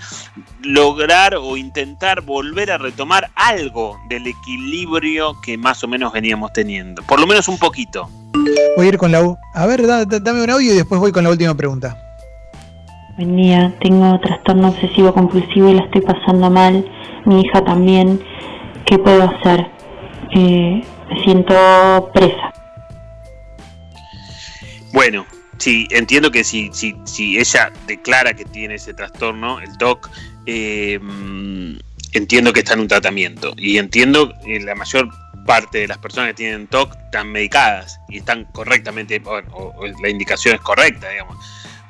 lograr 0.62 1.36
o 1.36 1.58
intentar 1.58 2.22
volver 2.22 2.72
a 2.72 2.78
retomar 2.78 3.30
algo 3.36 3.98
del 4.10 4.28
equilibrio 4.28 5.36
que 5.42 5.58
más 5.58 5.84
o 5.84 5.88
menos 5.88 6.14
veníamos 6.14 6.54
teniendo, 6.54 7.02
por 7.04 7.20
lo 7.20 7.28
menos 7.28 7.48
un 7.48 7.58
poquito. 7.58 8.10
Voy 8.78 8.86
a 8.86 8.90
ir 8.90 8.98
con 8.98 9.12
la 9.12 9.22
U. 9.24 9.36
A 9.56 9.66
ver, 9.66 9.86
da- 9.88 10.06
da- 10.06 10.20
dame 10.20 10.44
un 10.44 10.50
audio 10.52 10.72
y 10.74 10.76
después 10.76 11.02
voy 11.02 11.12
con 11.12 11.24
la 11.24 11.32
última 11.32 11.56
pregunta. 11.56 11.98
Buen 13.18 13.36
día, 13.36 13.74
tengo 13.82 14.20
trastorno 14.20 14.68
obsesivo 14.70 15.12
compulsivo 15.14 15.70
y 15.70 15.74
la 15.74 15.84
estoy 15.86 16.02
pasando 16.02 16.52
mal. 16.52 16.86
Mi 17.26 17.42
hija 17.42 17.66
también. 17.66 18.22
¿Qué 18.86 19.00
puedo 19.00 19.24
hacer? 19.24 19.66
Eh, 20.36 20.82
me 21.10 21.24
siento 21.24 22.12
presa. 22.14 22.54
Bueno, 24.94 25.26
sí, 25.58 25.88
entiendo 25.92 26.32
que 26.32 26.44
si, 26.44 26.70
si, 26.74 26.96
si 27.06 27.38
ella 27.38 27.72
declara 27.86 28.34
que 28.34 28.46
tiene 28.46 28.76
ese 28.76 28.94
trastorno, 28.94 29.60
el 29.60 29.78
TOC, 29.78 30.10
eh, 30.46 31.00
entiendo 32.14 32.54
que 32.54 32.60
está 32.60 32.74
en 32.74 32.82
un 32.82 32.88
tratamiento. 32.88 33.54
Y 33.58 33.78
entiendo 33.78 34.34
que 34.44 34.60
la 34.60 34.76
mayor 34.76 35.10
parte 35.46 35.80
de 35.80 35.88
las 35.88 35.98
personas 35.98 36.30
que 36.30 36.36
tienen 36.36 36.68
TOC 36.68 36.96
están 37.06 37.32
medicadas 37.32 38.00
y 38.10 38.18
están 38.18 38.46
correctamente, 38.46 39.22
o 39.26 39.74
la 40.02 40.10
indicación 40.10 40.56
es 40.56 40.62
correcta, 40.62 41.10
digamos 41.10 41.38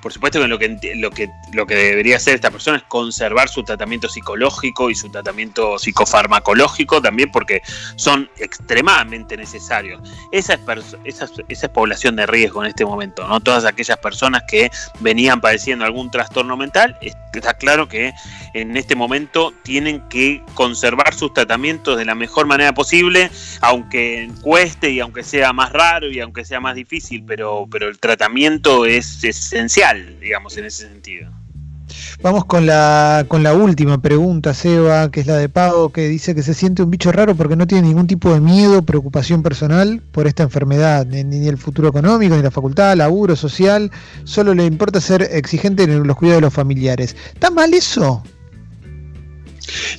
por 0.08 0.14
supuesto 0.14 0.40
que 0.40 0.48
lo 0.48 0.58
que, 0.58 0.96
lo 0.96 1.12
que 1.12 1.30
lo 1.52 1.66
que 1.66 1.76
debería 1.76 2.16
hacer 2.16 2.36
esta 2.36 2.50
persona 2.50 2.78
es 2.78 2.84
conservar 2.84 3.50
su 3.50 3.64
tratamiento 3.64 4.08
psicológico 4.08 4.90
y 4.90 4.96
su 4.96 5.10
tratamiento 5.10 5.78
psicofarmacológico 5.78 7.02
también 7.02 7.30
porque 7.30 7.62
son 7.98 8.30
extremadamente 8.38 9.36
necesarios. 9.36 10.02
Esa 10.32 10.54
es, 10.54 10.62
esa, 11.04 11.28
esa 11.50 11.66
es 11.66 11.72
población 11.74 12.16
de 12.16 12.26
riesgo 12.26 12.64
en 12.64 12.70
este 12.70 12.86
momento, 12.86 13.28
¿no? 13.28 13.42
Todas 13.42 13.66
aquellas 13.66 13.98
personas 13.98 14.44
que 14.48 14.72
venían 15.02 15.42
padeciendo 15.42 15.84
algún 15.84 16.10
trastorno 16.10 16.56
mental, 16.56 16.98
está 17.02 17.54
claro 17.56 17.90
que 17.90 18.14
en 18.54 18.78
este 18.78 18.96
momento 18.96 19.54
tienen 19.64 20.02
que 20.10 20.42
conservar 20.54 21.14
sus 21.14 21.34
tratamientos 21.34 21.98
de 21.98 22.06
la 22.06 22.16
mejor 22.16 22.48
manera 22.48 22.74
posible, 22.74 23.30
aunque 23.62 24.30
cueste 24.42 24.92
y 24.92 25.00
aunque 25.00 25.24
sea 25.24 25.54
más 25.54 25.72
raro 25.72 26.12
y 26.12 26.20
aunque 26.20 26.46
sea 26.46 26.60
más 26.60 26.76
difícil, 26.76 27.24
pero, 27.26 27.68
pero 27.70 27.88
el 27.88 28.00
tratamiento 28.00 28.86
es 28.86 29.24
esencial 29.24 29.78
digamos, 30.20 30.58
en 30.58 30.66
ese 30.66 30.88
sentido. 30.88 31.32
Vamos 32.22 32.46
con 32.46 32.66
la, 32.66 33.26
con 33.28 33.44
la 33.44 33.54
última 33.54 34.02
pregunta, 34.02 34.54
Seba, 34.54 35.10
que 35.10 35.22
es 35.22 35.28
la 35.28 35.38
de 35.38 35.50
Pago, 35.50 35.90
que 35.90 36.08
dice 36.08 36.36
que 36.36 36.44
se 36.44 36.54
siente 36.54 36.84
un 36.84 36.92
bicho 36.92 37.12
raro 37.12 37.36
porque 37.36 37.56
no 37.56 37.66
tiene 37.66 37.88
ningún 37.88 38.08
tipo 38.08 38.34
de 38.34 38.42
miedo, 38.42 38.82
preocupación 38.82 39.42
personal 39.42 40.02
por 40.12 40.28
esta 40.28 40.44
enfermedad, 40.44 41.06
ni, 41.06 41.48
el 41.48 41.58
futuro 41.58 41.88
económico, 41.88 42.36
ni 42.36 42.42
la 42.42 42.52
facultad, 42.52 42.98
laburo, 42.98 43.36
social, 43.36 43.92
solo 44.26 44.54
le 44.54 44.66
importa 44.66 45.00
ser 45.00 45.22
exigente 45.32 45.84
en 45.84 46.06
los 46.06 46.18
cuidados 46.18 46.42
de 46.42 46.48
los 46.48 46.54
familiares. 46.54 47.16
¿Está 47.34 47.52
mal 47.52 47.74
eso? 47.74 48.24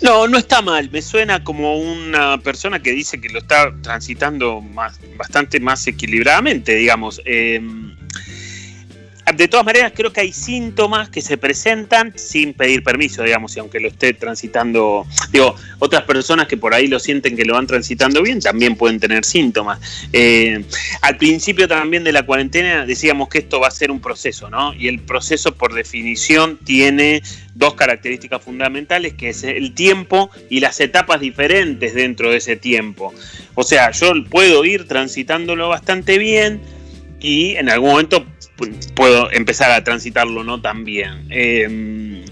No, 0.03 0.27
no 0.29 0.39
está 0.39 0.63
mal. 0.63 0.91
Me 0.91 1.03
suena 1.03 1.43
como 1.45 1.79
una 1.79 2.39
persona 2.39 2.81
que 2.81 2.93
dice 2.93 3.21
que 3.21 3.29
lo 3.29 3.41
está 3.41 3.75
transitando 3.83 4.61
más, 4.61 4.99
bastante 5.17 5.61
más 5.61 5.87
equilibradamente, 5.87 6.75
digamos. 6.75 7.21
Eh, 7.25 7.61
de 9.33 9.49
todas 9.49 9.67
maneras, 9.67 9.93
creo 9.95 10.13
que 10.13 10.21
hay 10.21 10.33
síntomas 10.33 11.09
que 11.09 11.21
se 11.21 11.37
presentan 11.37 12.13
sin 12.17 12.55
pedir 12.55 12.83
permiso, 12.83 13.23
digamos, 13.23 13.57
y 13.57 13.61
aunque 13.61 13.81
lo 13.81 13.89
esté 13.89 14.13
transitando, 14.15 15.07
digo, 15.31 15.55
otras 15.79 16.03
personas 16.05 16.47
que 16.47 16.57
por 16.57 16.75
ahí 16.75 16.87
lo 16.87 16.99
sienten 16.99 17.37
que 17.37 17.45
lo 17.45 17.55
van 17.55 17.67
transitando 17.67 18.23
bien, 18.23 18.41
también 18.41 18.77
pueden 18.77 19.01
tener 19.01 19.25
síntomas. 19.25 19.81
Eh, 20.13 20.65
al 21.03 21.17
principio 21.17 21.69
también 21.69 22.05
de 22.05 22.13
la 22.13 22.25
cuarentena 22.25 22.87
decíamos 22.87 23.29
que 23.29 23.39
esto 23.39 23.61
va 23.61 23.69
a 23.69 23.73
ser 23.73 23.91
un 23.91 24.01
proceso, 24.01 24.51
¿no? 24.51 24.75
Y 24.75 24.89
el 24.89 25.01
proceso, 25.01 25.55
por 25.55 25.75
definición, 25.75 26.59
tiene 26.65 27.23
dos 27.55 27.75
características 27.75 28.43
fundamentales, 28.43 29.15
que 29.15 29.31
es 29.31 29.43
el 29.45 29.75
tiempo 29.75 30.31
y 30.49 30.61
las 30.61 30.81
etapas 30.81 31.21
diferentes 31.21 31.95
dentro 31.95 32.31
de 32.31 32.39
ese 32.39 32.57
tiempo. 32.57 33.13
O 33.55 33.65
sea, 33.65 33.91
yo 33.91 34.13
puedo 34.31 34.65
ir 34.65 34.87
transitándolo 34.87 35.69
bastante 35.69 36.19
bien 36.19 36.61
y 37.21 37.57
en 37.57 37.69
algún 37.69 37.91
momento 37.91 38.25
puedo 38.95 39.31
empezar 39.33 39.71
a 39.71 39.85
transitarlo 39.85 40.45
no 40.45 40.61
tan 40.61 40.85
bien. 40.85 41.27
Em, 41.31 42.25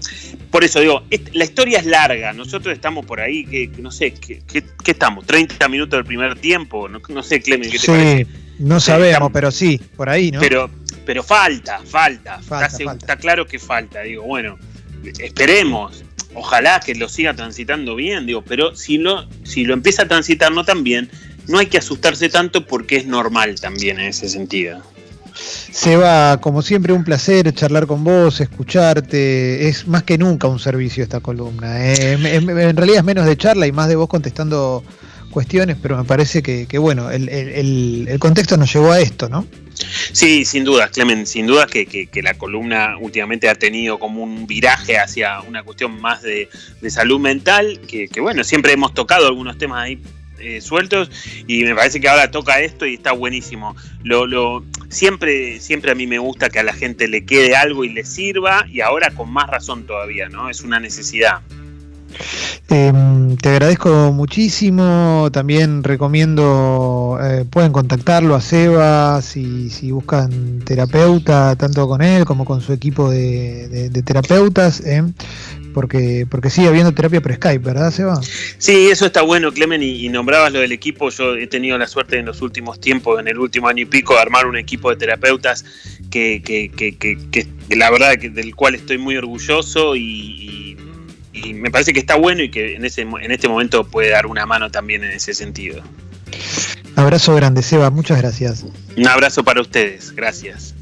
por 0.51 0.63
eso 0.63 0.79
digo, 0.79 1.03
la 1.33 1.43
historia 1.43 1.79
es 1.79 1.85
larga, 1.85 2.33
nosotros 2.33 2.73
estamos 2.73 3.05
por 3.05 3.19
ahí, 3.19 3.45
que, 3.45 3.69
no 3.79 3.91
sé, 3.91 4.13
¿qué 4.13 4.41
estamos? 4.85 5.25
¿30 5.25 5.69
minutos 5.69 5.97
del 5.97 6.05
primer 6.05 6.37
tiempo? 6.39 6.87
No, 6.87 7.23
sé, 7.23 7.41
Clemen, 7.41 7.69
¿qué 7.69 7.79
te 7.79 8.25
sí, 8.25 8.31
No 8.59 8.79
sabemos, 8.79 9.31
pero 9.33 9.51
sí, 9.51 9.79
por 9.95 10.09
ahí, 10.09 10.31
¿no? 10.31 10.39
Pero, 10.39 10.69
pero 11.05 11.23
falta, 11.23 11.81
falta, 11.85 12.39
está, 12.39 13.17
claro 13.17 13.45
que 13.45 13.59
falta, 13.59 14.01
digo, 14.01 14.23
bueno, 14.23 14.57
esperemos, 15.19 16.03
ojalá 16.33 16.79
que 16.79 16.95
lo 16.95 17.09
siga 17.09 17.33
transitando 17.33 17.95
bien, 17.95 18.25
digo, 18.25 18.41
pero 18.43 18.75
si 18.75 18.97
lo, 18.97 19.27
si 19.43 19.63
lo 19.63 19.73
empieza 19.73 20.03
a 20.03 20.07
transitar 20.07 20.51
no 20.51 20.63
tan 20.63 20.83
bien, 20.83 21.09
no 21.47 21.59
hay 21.59 21.67
que 21.67 21.77
asustarse 21.77 22.29
tanto 22.29 22.65
porque 22.65 22.97
es 22.97 23.05
normal 23.05 23.59
también 23.59 23.99
en 23.99 24.07
ese 24.07 24.29
sentido. 24.29 24.81
Seba, 25.71 26.37
como 26.41 26.61
siempre, 26.61 26.93
un 26.93 27.03
placer 27.03 27.53
charlar 27.53 27.87
con 27.87 28.03
vos, 28.03 28.41
escucharte. 28.41 29.67
Es 29.67 29.87
más 29.87 30.03
que 30.03 30.17
nunca 30.17 30.47
un 30.47 30.59
servicio 30.59 31.03
esta 31.03 31.19
columna. 31.19 31.83
¿eh? 31.83 32.13
En, 32.13 32.47
realidad 32.75 32.99
es 32.99 33.03
menos 33.03 33.25
de 33.25 33.37
charla 33.37 33.67
y 33.67 33.71
más 33.71 33.87
de 33.87 33.95
vos 33.95 34.07
contestando 34.07 34.83
cuestiones, 35.29 35.77
pero 35.81 35.97
me 35.97 36.03
parece 36.03 36.41
que, 36.41 36.77
bueno, 36.77 37.11
el, 37.11 38.17
contexto 38.19 38.57
nos 38.57 38.73
llevó 38.73 38.91
a 38.91 38.99
esto, 38.99 39.29
¿no? 39.29 39.45
Sí, 40.11 40.45
sin 40.45 40.63
duda, 40.63 40.89
Clemen, 40.89 41.27
sin 41.27 41.45
duda 41.45 41.67
que, 41.67 42.09
la 42.23 42.33
columna 42.33 42.97
últimamente 42.99 43.47
ha 43.47 43.53
tenido 43.55 43.99
como 43.99 44.23
un 44.23 44.47
viraje 44.47 44.97
hacia 44.97 45.41
una 45.41 45.63
cuestión 45.63 46.01
más 46.01 46.23
de, 46.23 46.49
salud 46.89 47.19
mental, 47.19 47.81
que, 47.87 48.09
bueno, 48.19 48.43
siempre 48.43 48.73
hemos 48.73 48.93
tocado 48.93 49.27
algunos 49.27 49.57
temas 49.57 49.83
ahí 49.83 50.01
eh, 50.39 50.61
sueltos 50.61 51.09
y 51.47 51.63
me 51.63 51.75
parece 51.75 51.99
que 51.99 52.09
ahora 52.09 52.31
toca 52.31 52.59
esto 52.59 52.85
y 52.85 52.95
está 52.95 53.11
buenísimo. 53.11 53.75
Lo, 54.03 54.25
lo, 54.25 54.63
siempre, 54.89 55.59
siempre 55.59 55.91
a 55.91 55.95
mí 55.95 56.07
me 56.07 56.19
gusta 56.19 56.49
que 56.49 56.59
a 56.59 56.63
la 56.63 56.73
gente 56.73 57.07
le 57.07 57.25
quede 57.25 57.55
algo 57.55 57.83
y 57.83 57.89
le 57.89 58.03
sirva 58.03 58.65
y 58.69 58.81
ahora 58.81 59.11
con 59.11 59.31
más 59.31 59.47
razón 59.47 59.85
todavía, 59.85 60.29
¿no? 60.29 60.49
Es 60.49 60.61
una 60.61 60.79
necesidad. 60.79 61.41
Em, 62.69 63.37
te 63.37 63.49
agradezco 63.49 64.11
muchísimo. 64.11 65.29
También 65.31 65.83
recomiendo, 65.83 67.17
eh, 67.21 67.45
pueden 67.49 67.71
contactarlo 67.71 68.35
a 68.35 68.41
Seba 68.41 69.21
si, 69.21 69.69
si, 69.69 69.91
buscan 69.91 70.61
terapeuta, 70.65 71.55
tanto 71.55 71.87
con 71.87 72.01
él 72.01 72.25
como 72.25 72.43
con 72.45 72.61
su 72.61 72.73
equipo 72.73 73.09
de, 73.09 73.89
terapeutas. 74.05 74.81
¿eh? 74.81 75.03
Porque, 75.77 76.25
porque 76.27 76.49
sigue 76.49 76.69
habiendo 76.69 76.91
terapia 76.91 77.21
por 77.21 77.35
Skype, 77.35 77.63
¿verdad, 77.63 77.91
Seba? 77.91 78.19
Sí, 78.57 78.89
eso 78.89 79.05
está 79.05 79.21
bueno, 79.21 79.51
Clemen, 79.51 79.83
y, 79.83 80.09
nombrabas 80.09 80.51
lo 80.51 80.59
del 80.59 80.71
equipo. 80.71 81.11
Yo 81.11 81.35
he 81.35 81.45
tenido 81.45 81.77
la 81.77 81.85
suerte 81.85 82.17
en 82.17 82.25
los 82.25 82.41
últimos 82.41 82.81
tiempos, 82.81 83.19
en 83.19 83.27
el 83.27 83.37
último 83.37 83.67
año 83.67 83.83
y 83.83 83.85
pico, 83.85 84.15
de 84.15 84.21
armar 84.21 84.47
un 84.47 84.57
equipo 84.57 84.89
de 84.89 84.95
terapeutas 84.95 85.63
que, 86.09 86.41
que, 86.43 86.71
que, 86.71 86.97
que 86.97 87.47
la 87.75 87.91
verdad 87.91 88.17
del 88.17 88.55
cual 88.55 88.73
estoy 88.73 88.97
muy 88.97 89.17
orgulloso 89.17 89.95
y, 89.95 90.75
me 91.53 91.69
parece 91.69 91.93
que 91.93 91.99
está 91.99 92.15
bueno 92.15 92.41
y 92.41 92.49
que 92.49 92.75
en, 92.75 92.83
ese, 92.83 93.03
en 93.03 93.31
este 93.31 93.47
momento 93.47 93.83
puede 93.83 94.09
dar 94.09 94.25
una 94.25 94.47
mano 94.47 94.71
también 94.71 95.03
en 95.03 95.11
ese 95.11 95.35
sentido. 95.35 95.83
Abrazo 96.95 97.35
grande, 97.35 97.61
Seba, 97.61 97.91
muchas 97.91 98.17
gracias. 98.17 98.65
Un 98.97 99.07
abrazo 99.07 99.43
para 99.43 99.61
ustedes, 99.61 100.11
gracias. 100.15 100.73